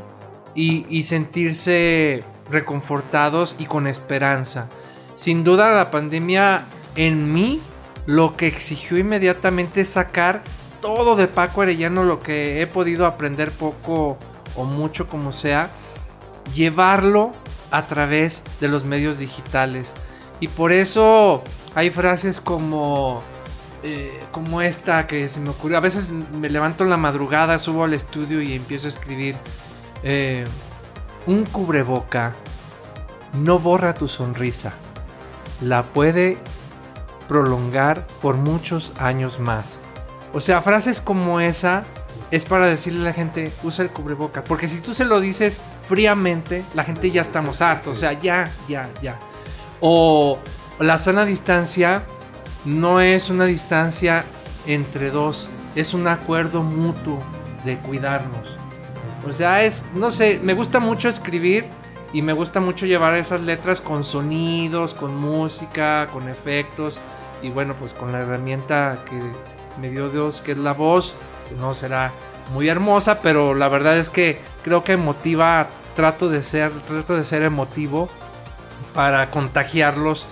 [0.53, 4.69] y, sentirse reconfortados y con esperanza.
[5.15, 6.65] Sin duda la pandemia
[6.95, 7.59] en mí
[8.05, 10.43] lo que exigió inmediatamente es sacar
[10.81, 14.17] todo de Paco Arellano, lo que he podido aprender poco
[14.55, 15.69] o mucho como sea,
[16.53, 17.31] llevarlo
[17.71, 19.95] a través de los medios digitales.
[20.39, 21.43] Y por eso
[21.73, 23.23] hay frases como
[23.83, 25.77] eh, como esta que se me ocurrió.
[25.77, 29.35] A veces me levanto en la madrugada, subo al estudio y empiezo a escribir.
[30.03, 30.45] Eh,
[31.27, 32.33] un cubreboca
[33.33, 34.73] no borra tu sonrisa.
[35.61, 36.37] La puede
[37.27, 39.79] prolongar por muchos años más.
[40.33, 41.83] O sea, frases como esa
[42.31, 44.43] es para decirle a la gente, usa el cubrebocas.
[44.47, 47.87] Porque si tú se lo dices fríamente, la gente ya estamos hartos.
[47.87, 49.17] O sea, ya, ya, ya.
[49.79, 50.39] O
[50.79, 52.03] la sana distancia
[52.65, 54.25] no es una distancia
[54.65, 57.19] entre dos, es un acuerdo mutuo
[57.63, 58.57] de cuidarnos.
[59.27, 61.65] O sea, es, no sé, me gusta mucho escribir
[62.13, 66.99] y me gusta mucho llevar esas letras con sonidos, con música, con efectos
[67.41, 69.19] y bueno, pues con la herramienta que
[69.79, 71.15] me dio Dios, que es la voz,
[71.59, 72.11] no será
[72.51, 77.23] muy hermosa, pero la verdad es que creo que emotiva, trato de ser, trato de
[77.23, 78.09] ser emotivo
[78.93, 80.27] para contagiarlos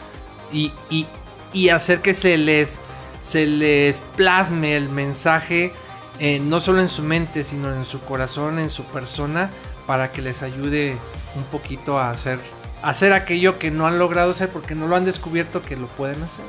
[0.52, 2.80] y, y, hacer que se les,
[3.22, 5.74] se les plasme el mensaje,
[6.20, 9.50] eh, no solo en su mente, sino en su corazón, en su persona,
[9.88, 10.98] para que les ayude
[11.36, 12.40] un poquito a hacer,
[12.82, 16.22] hacer aquello que no han logrado hacer porque no lo han descubierto que lo pueden
[16.24, 16.46] hacer.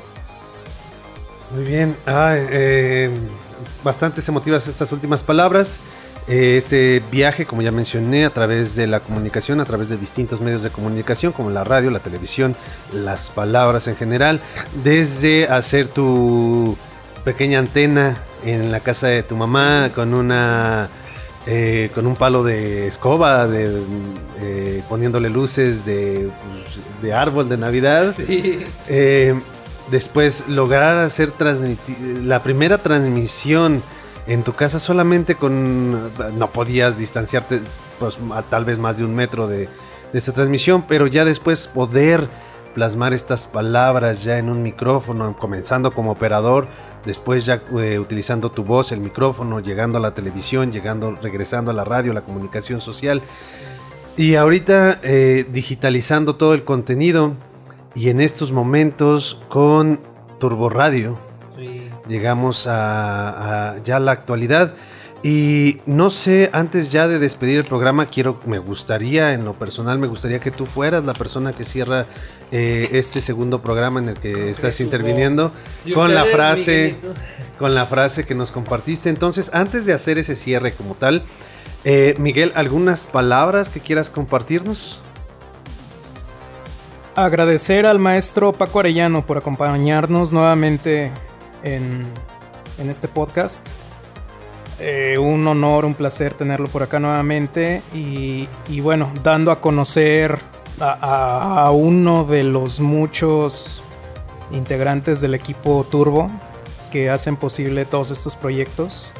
[1.51, 3.09] Muy bien, ah, eh,
[3.83, 5.79] bastantes emotivas estas últimas palabras.
[6.27, 10.41] Eh, ese viaje, como ya mencioné, a través de la comunicación, a través de distintos
[10.41, 12.55] medios de comunicación, como la radio, la televisión,
[12.91, 14.41] las palabras en general,
[14.83, 16.75] desde hacer tu
[17.23, 20.89] pequeña antena en la casa de tu mamá con una
[21.47, 23.83] eh, con un palo de escoba, de,
[24.41, 26.27] eh, poniéndole luces de,
[26.63, 28.15] pues, de, árbol de Navidad.
[29.91, 31.31] Después lograr hacer
[32.23, 33.81] la primera transmisión
[34.27, 36.11] en tu casa solamente con...
[36.37, 37.59] No podías distanciarte
[37.99, 38.19] pues,
[38.49, 39.69] tal vez más de un metro de,
[40.13, 42.29] esta transmisión, pero ya después poder
[42.73, 46.67] plasmar estas palabras ya en un micrófono, comenzando como operador,
[47.05, 51.73] después ya eh, utilizando tu voz, el micrófono, llegando a la televisión, llegando, regresando a
[51.73, 53.21] la radio, la comunicación social.
[54.17, 57.35] Y ahorita eh, digitalizando todo el contenido
[57.95, 60.01] y en estos momentos con
[60.37, 61.17] Turbo Radio
[62.07, 64.75] llegamos a, ya la actualidad.
[65.23, 69.97] Y no sé, antes ya de despedir el programa, quiero, me gustaría, en lo personal,
[69.97, 72.05] me gustaría que tú fueras la persona que cierra
[72.51, 75.51] eh, este segundo programa en el que estás interviniendo
[75.95, 76.97] con la frase,
[77.57, 79.09] con la frase que nos compartiste.
[79.09, 81.25] Entonces, antes de hacer ese cierre como tal,
[81.85, 85.01] eh, Miguel, ¿algunas palabras que quieras compartirnos?
[87.15, 91.13] Agradecer al maestro Paco Arellano por acompañarnos nuevamente
[91.63, 92.05] en,
[92.89, 93.65] este podcast.
[94.81, 98.49] Eh, un honor, un placer tenerlo por acá nuevamente y,
[98.81, 100.39] bueno, dando a conocer
[100.81, 103.81] a, uno de los muchos
[104.51, 106.29] integrantes del equipo Turbo
[106.91, 109.13] que hacen posible todos estos proyectos.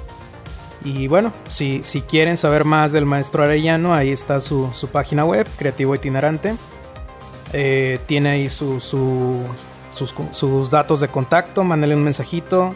[0.84, 5.48] Y bueno, si, si quieren saber más del maestro Arellano, ahí está su, página web,
[5.58, 6.56] Creativo Itinerante.
[7.58, 12.76] Eh, tiene ahí su, sus, datos de contacto, mándenle un mensajito.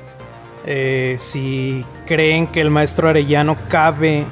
[0.66, 4.24] Eh, si creen que el maestro Arellano cabe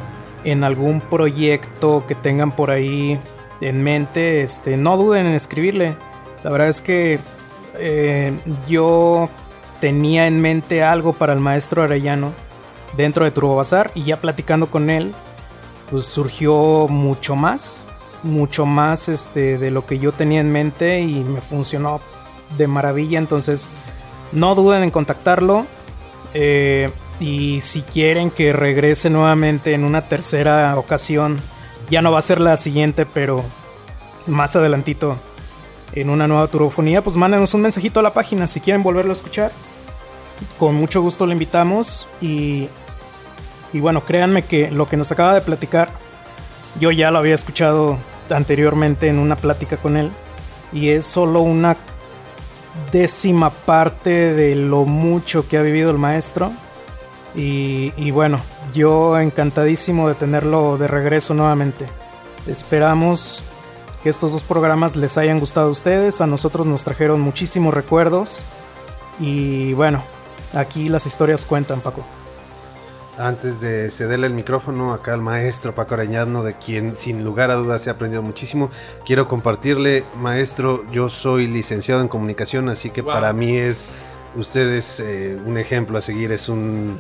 [0.46, 3.20] en algún proyecto que tengan por ahí
[3.60, 5.98] en mente, este, no duden en escribirle.
[6.46, 7.20] La verdad es que
[7.78, 8.34] eh,
[8.70, 9.30] yo
[9.82, 12.32] tenía en mente algo para el maestro Arellano
[12.96, 15.12] dentro de Turbo Bazar y ya platicando con él,
[15.92, 17.86] pues surgió mucho más,
[18.24, 22.00] mucho más este, de lo que yo tenía en mente y me funcionó
[22.58, 23.20] de maravilla.
[23.20, 23.70] Entonces,
[24.32, 25.66] no duden en contactarlo.
[26.34, 26.90] Eh,
[27.20, 31.38] y si quieren que regrese nuevamente en una tercera ocasión,
[31.90, 33.44] ya no va a ser la siguiente, pero
[34.28, 35.18] más adelantito
[35.94, 39.16] en una nueva turbofonía, pues mándenos un mensajito a la página si quieren volverlo a
[39.16, 39.52] escuchar.
[40.60, 42.68] Con mucho gusto lo invitamos y,
[43.74, 45.90] y bueno, créanme que lo que nos acaba de platicar,
[46.80, 47.98] yo ya lo había escuchado
[48.30, 50.12] anteriormente en una plática con él
[50.72, 51.78] y es solo una
[52.92, 56.52] décima parte de lo mucho que ha vivido el maestro.
[57.36, 58.42] Y, bueno,
[58.74, 61.86] yo encantadísimo de tenerlo de regreso nuevamente.
[62.48, 63.44] Esperamos
[64.02, 66.20] que estos dos programas les hayan gustado a ustedes.
[66.20, 68.44] A nosotros nos trajeron muchísimos recuerdos.
[69.20, 70.02] Y bueno,
[70.56, 72.04] aquí las historias cuentan, Paco.
[73.18, 77.56] Antes de cederle el micrófono acá al maestro Paco Arañano, de quien sin lugar a
[77.56, 78.70] dudas se ha aprendido muchísimo,
[79.06, 83.90] quiero compartirle, maestro, yo soy licenciado en comunicación, así que para mí es,
[84.36, 87.00] usted es eh, un ejemplo a seguir, es un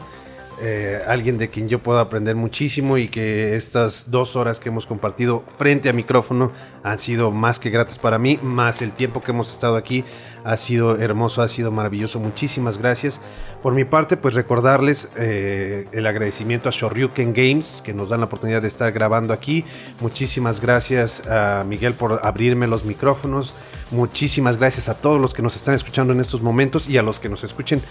[0.59, 4.87] eh, alguien de quien yo puedo aprender muchísimo y que estas dos horas que hemos
[4.87, 6.51] compartido frente a micrófono
[6.83, 10.03] han sido más que gratas para mí, más el tiempo que hemos estado aquí
[10.43, 12.19] ha sido hermoso, ha sido maravilloso.
[12.19, 13.21] Muchísimas gracias.
[13.61, 18.25] Por mi parte, pues recordarles eh, el agradecimiento a Shoryuken Games que nos dan la
[18.27, 19.65] oportunidad de estar grabando aquí.
[19.99, 23.53] Muchísimas gracias a Miguel por abrirme los micrófonos.
[23.91, 27.19] Muchísimas gracias a todos los que nos están escuchando en estos momentos y a los
[27.19, 27.81] que nos escuchen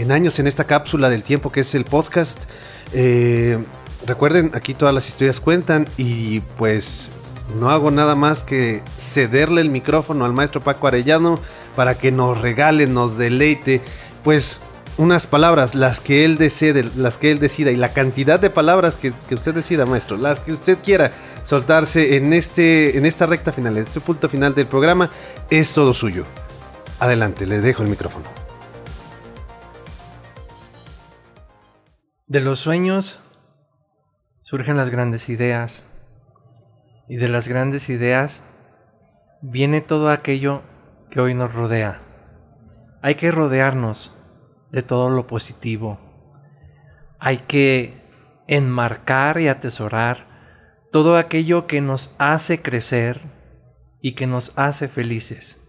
[0.00, 2.44] en años en esta cápsula del tiempo que es el podcast.
[2.92, 3.62] Eh,
[4.06, 7.10] recuerden, aquí todas las historias cuentan y pues
[7.58, 11.40] no hago nada más que cederle el micrófono al maestro Paco Arellano
[11.74, 13.80] para que nos regale, nos deleite,
[14.22, 14.60] pues
[14.98, 18.96] unas palabras, las que él desee, las que él decida y la cantidad de palabras
[18.96, 23.76] que, usted decida, maestro, las que usted quiera soltarse en, este, en esta recta final,
[23.78, 25.08] en este punto final del programa,
[25.48, 26.26] es todo suyo.
[26.98, 28.39] Adelante, le dejo el micrófono.
[32.30, 33.18] De los sueños
[34.42, 35.84] surgen las grandes ideas
[37.08, 38.44] y de las grandes ideas
[39.42, 40.62] viene todo aquello
[41.10, 41.98] que hoy nos rodea.
[43.02, 44.14] Hay que rodearnos
[44.70, 45.98] de todo lo positivo.
[47.18, 48.00] Hay que
[48.46, 50.28] enmarcar y atesorar
[50.92, 53.22] todo aquello que nos hace crecer
[54.00, 55.60] y que nos hace felices,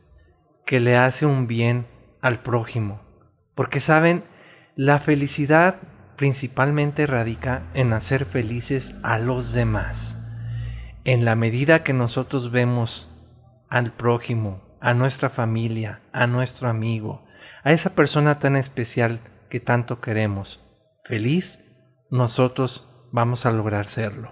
[0.68, 1.88] que le hace un bien
[2.22, 3.02] al prójimo.
[3.56, 4.24] Porque saben,
[4.76, 5.78] la felicidad
[6.22, 10.20] principalmente radica en hacer felices a los demás.
[11.04, 13.10] En la medida que nosotros vemos
[13.70, 17.26] al prójimo, a nuestra familia, a nuestro amigo,
[17.64, 19.20] a esa persona tan especial
[19.50, 20.64] que tanto queremos,
[21.04, 21.66] feliz,
[22.12, 24.32] nosotros vamos a lograr serlo.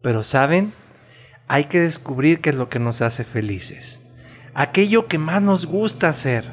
[0.00, 0.72] Pero saben,
[1.48, 4.02] hay que descubrir qué es lo que nos hace felices.
[4.54, 6.48] Aquello que más nos gusta hacer.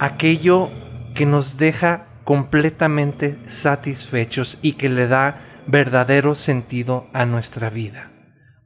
[0.00, 0.70] Aquello
[1.14, 8.10] que nos deja completamente satisfechos y que le da verdadero sentido a nuestra vida.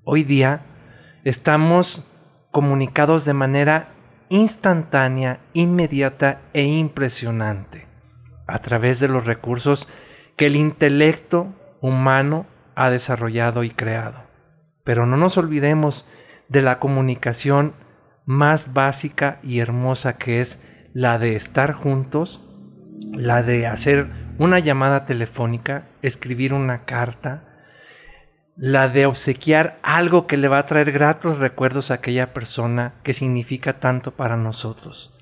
[0.02, 0.62] Hoy día
[1.22, 2.02] estamos
[2.50, 3.90] comunicados de manera
[4.30, 7.86] instantánea, inmediata e impresionante
[8.48, 9.86] a través de los recursos
[10.34, 14.24] que el intelecto humano ha desarrollado y creado.
[14.82, 16.04] Pero no nos olvidemos
[16.48, 17.74] de la comunicación
[18.24, 20.58] más básica y hermosa que es
[20.94, 22.40] la de estar juntos
[23.12, 27.44] la de hacer una llamada telefónica, escribir una carta,
[28.56, 33.14] la de obsequiar algo que le va a traer gratos recuerdos a aquella persona que
[33.14, 35.14] significa tanto para nosotros.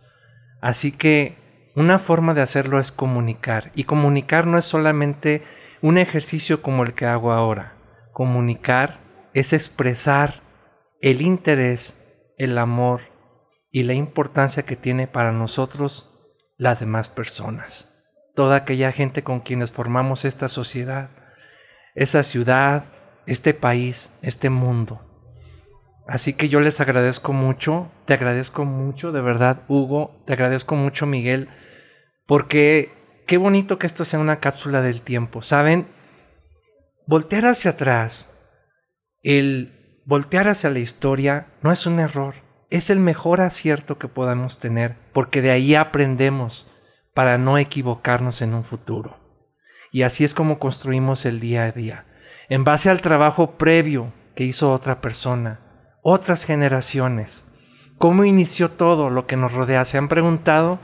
[0.60, 1.38] Así que
[1.74, 3.70] una forma de hacerlo es comunicar.
[3.74, 5.42] Y comunicar no es solamente
[5.80, 7.74] un ejercicio como el que hago ahora.
[8.12, 9.00] Comunicar
[9.32, 10.42] es expresar
[11.00, 12.02] el interés,
[12.36, 13.00] el amor
[13.70, 16.09] y la importancia que tiene para nosotros
[16.60, 17.88] las demás personas,
[18.34, 21.08] toda aquella gente con quienes formamos esta sociedad,
[21.94, 22.84] esa ciudad,
[23.24, 25.00] este país, este mundo.
[26.06, 31.06] Así que yo les agradezco mucho, te agradezco mucho, de verdad, Hugo, te agradezco mucho,
[31.06, 31.48] Miguel,
[32.26, 32.92] porque
[33.26, 35.40] qué bonito que esto sea una cápsula del tiempo.
[35.40, 35.88] ¿Saben?
[37.06, 38.36] Voltear hacia atrás,
[39.22, 44.58] el voltear hacia la historia no es un error es el mejor acierto que podamos
[44.58, 46.68] tener, porque de ahí aprendemos
[47.14, 49.18] para no equivocarnos en un futuro.
[49.90, 52.06] Y así es como construimos el día a día,
[52.48, 55.60] en base al trabajo previo que hizo otra persona,
[56.02, 57.46] otras generaciones.
[57.98, 59.84] ¿Cómo inició todo lo que nos rodea?
[59.84, 60.78] ¿Se han preguntado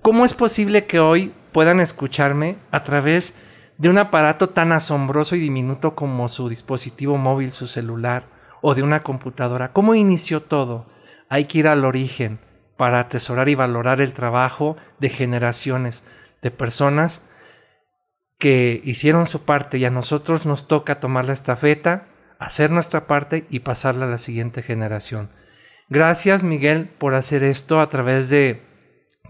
[0.00, 3.36] cómo es posible que hoy puedan escucharme a través
[3.76, 8.24] de un aparato tan asombroso y diminuto como su dispositivo móvil, su celular
[8.62, 9.72] o de una computadora?
[9.72, 10.86] ¿Cómo inició todo?
[11.28, 12.40] Hay que ir al origen
[12.76, 16.04] para atesorar y valorar el trabajo de generaciones
[16.40, 17.22] de personas
[18.38, 22.06] que hicieron su parte y a nosotros nos toca tomar la estafeta,
[22.38, 25.28] hacer nuestra parte y pasarla a la siguiente generación.
[25.88, 28.62] Gracias Miguel por hacer esto a través de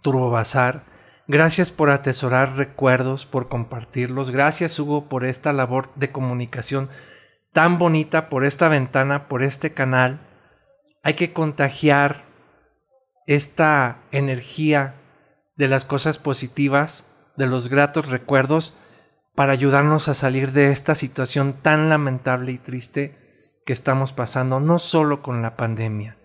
[0.03, 0.85] Turbo Bazar.
[1.27, 4.31] Gracias por atesorar recuerdos, por compartirlos.
[4.31, 6.91] Gracias Hugo por esta labor de comunicación
[7.53, 10.28] tan bonita, por esta ventana, por este canal
[11.09, 12.27] hay que contagiar
[13.27, 14.97] esta energía
[15.57, 18.75] de las cosas positivas, de los gratos recuerdos,
[19.35, 23.17] para ayudarnos a salir de esta situación tan lamentable y triste
[23.65, 26.19] que estamos pasando, no solo con la pandemia.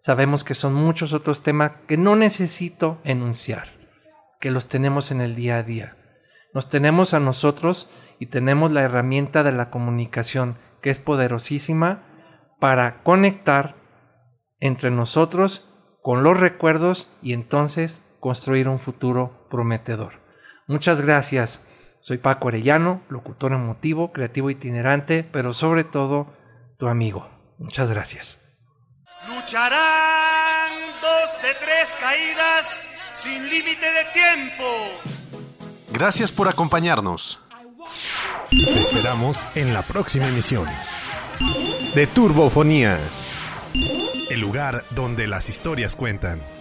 [0.00, 3.68] Sabemos que son muchos otros temas que no necesito enunciar,
[4.38, 5.96] que los tenemos en el día a día.
[6.52, 12.02] Nos tenemos a nosotros y tenemos la herramienta de la comunicación, que es poderosísima
[12.60, 13.85] para conectar
[14.60, 15.68] entre nosotros
[16.02, 20.20] con los recuerdos y entonces construir un futuro prometedor.
[20.66, 21.60] Muchas gracias.
[22.00, 26.32] Soy Paco Arellano, locutor emotivo, creativo itinerante, pero sobre todo
[26.78, 27.28] tu amigo.
[27.58, 28.38] Muchas gracias.
[29.28, 32.78] Lucharán dos de tres caídas
[33.14, 34.64] sin límite de tiempo.
[35.92, 37.40] Gracias por acompañarnos.
[38.50, 40.68] Te esperamos en la próxima emisión
[41.94, 42.98] de Turbofonía
[44.36, 46.55] el lugar donde las historias cuentan.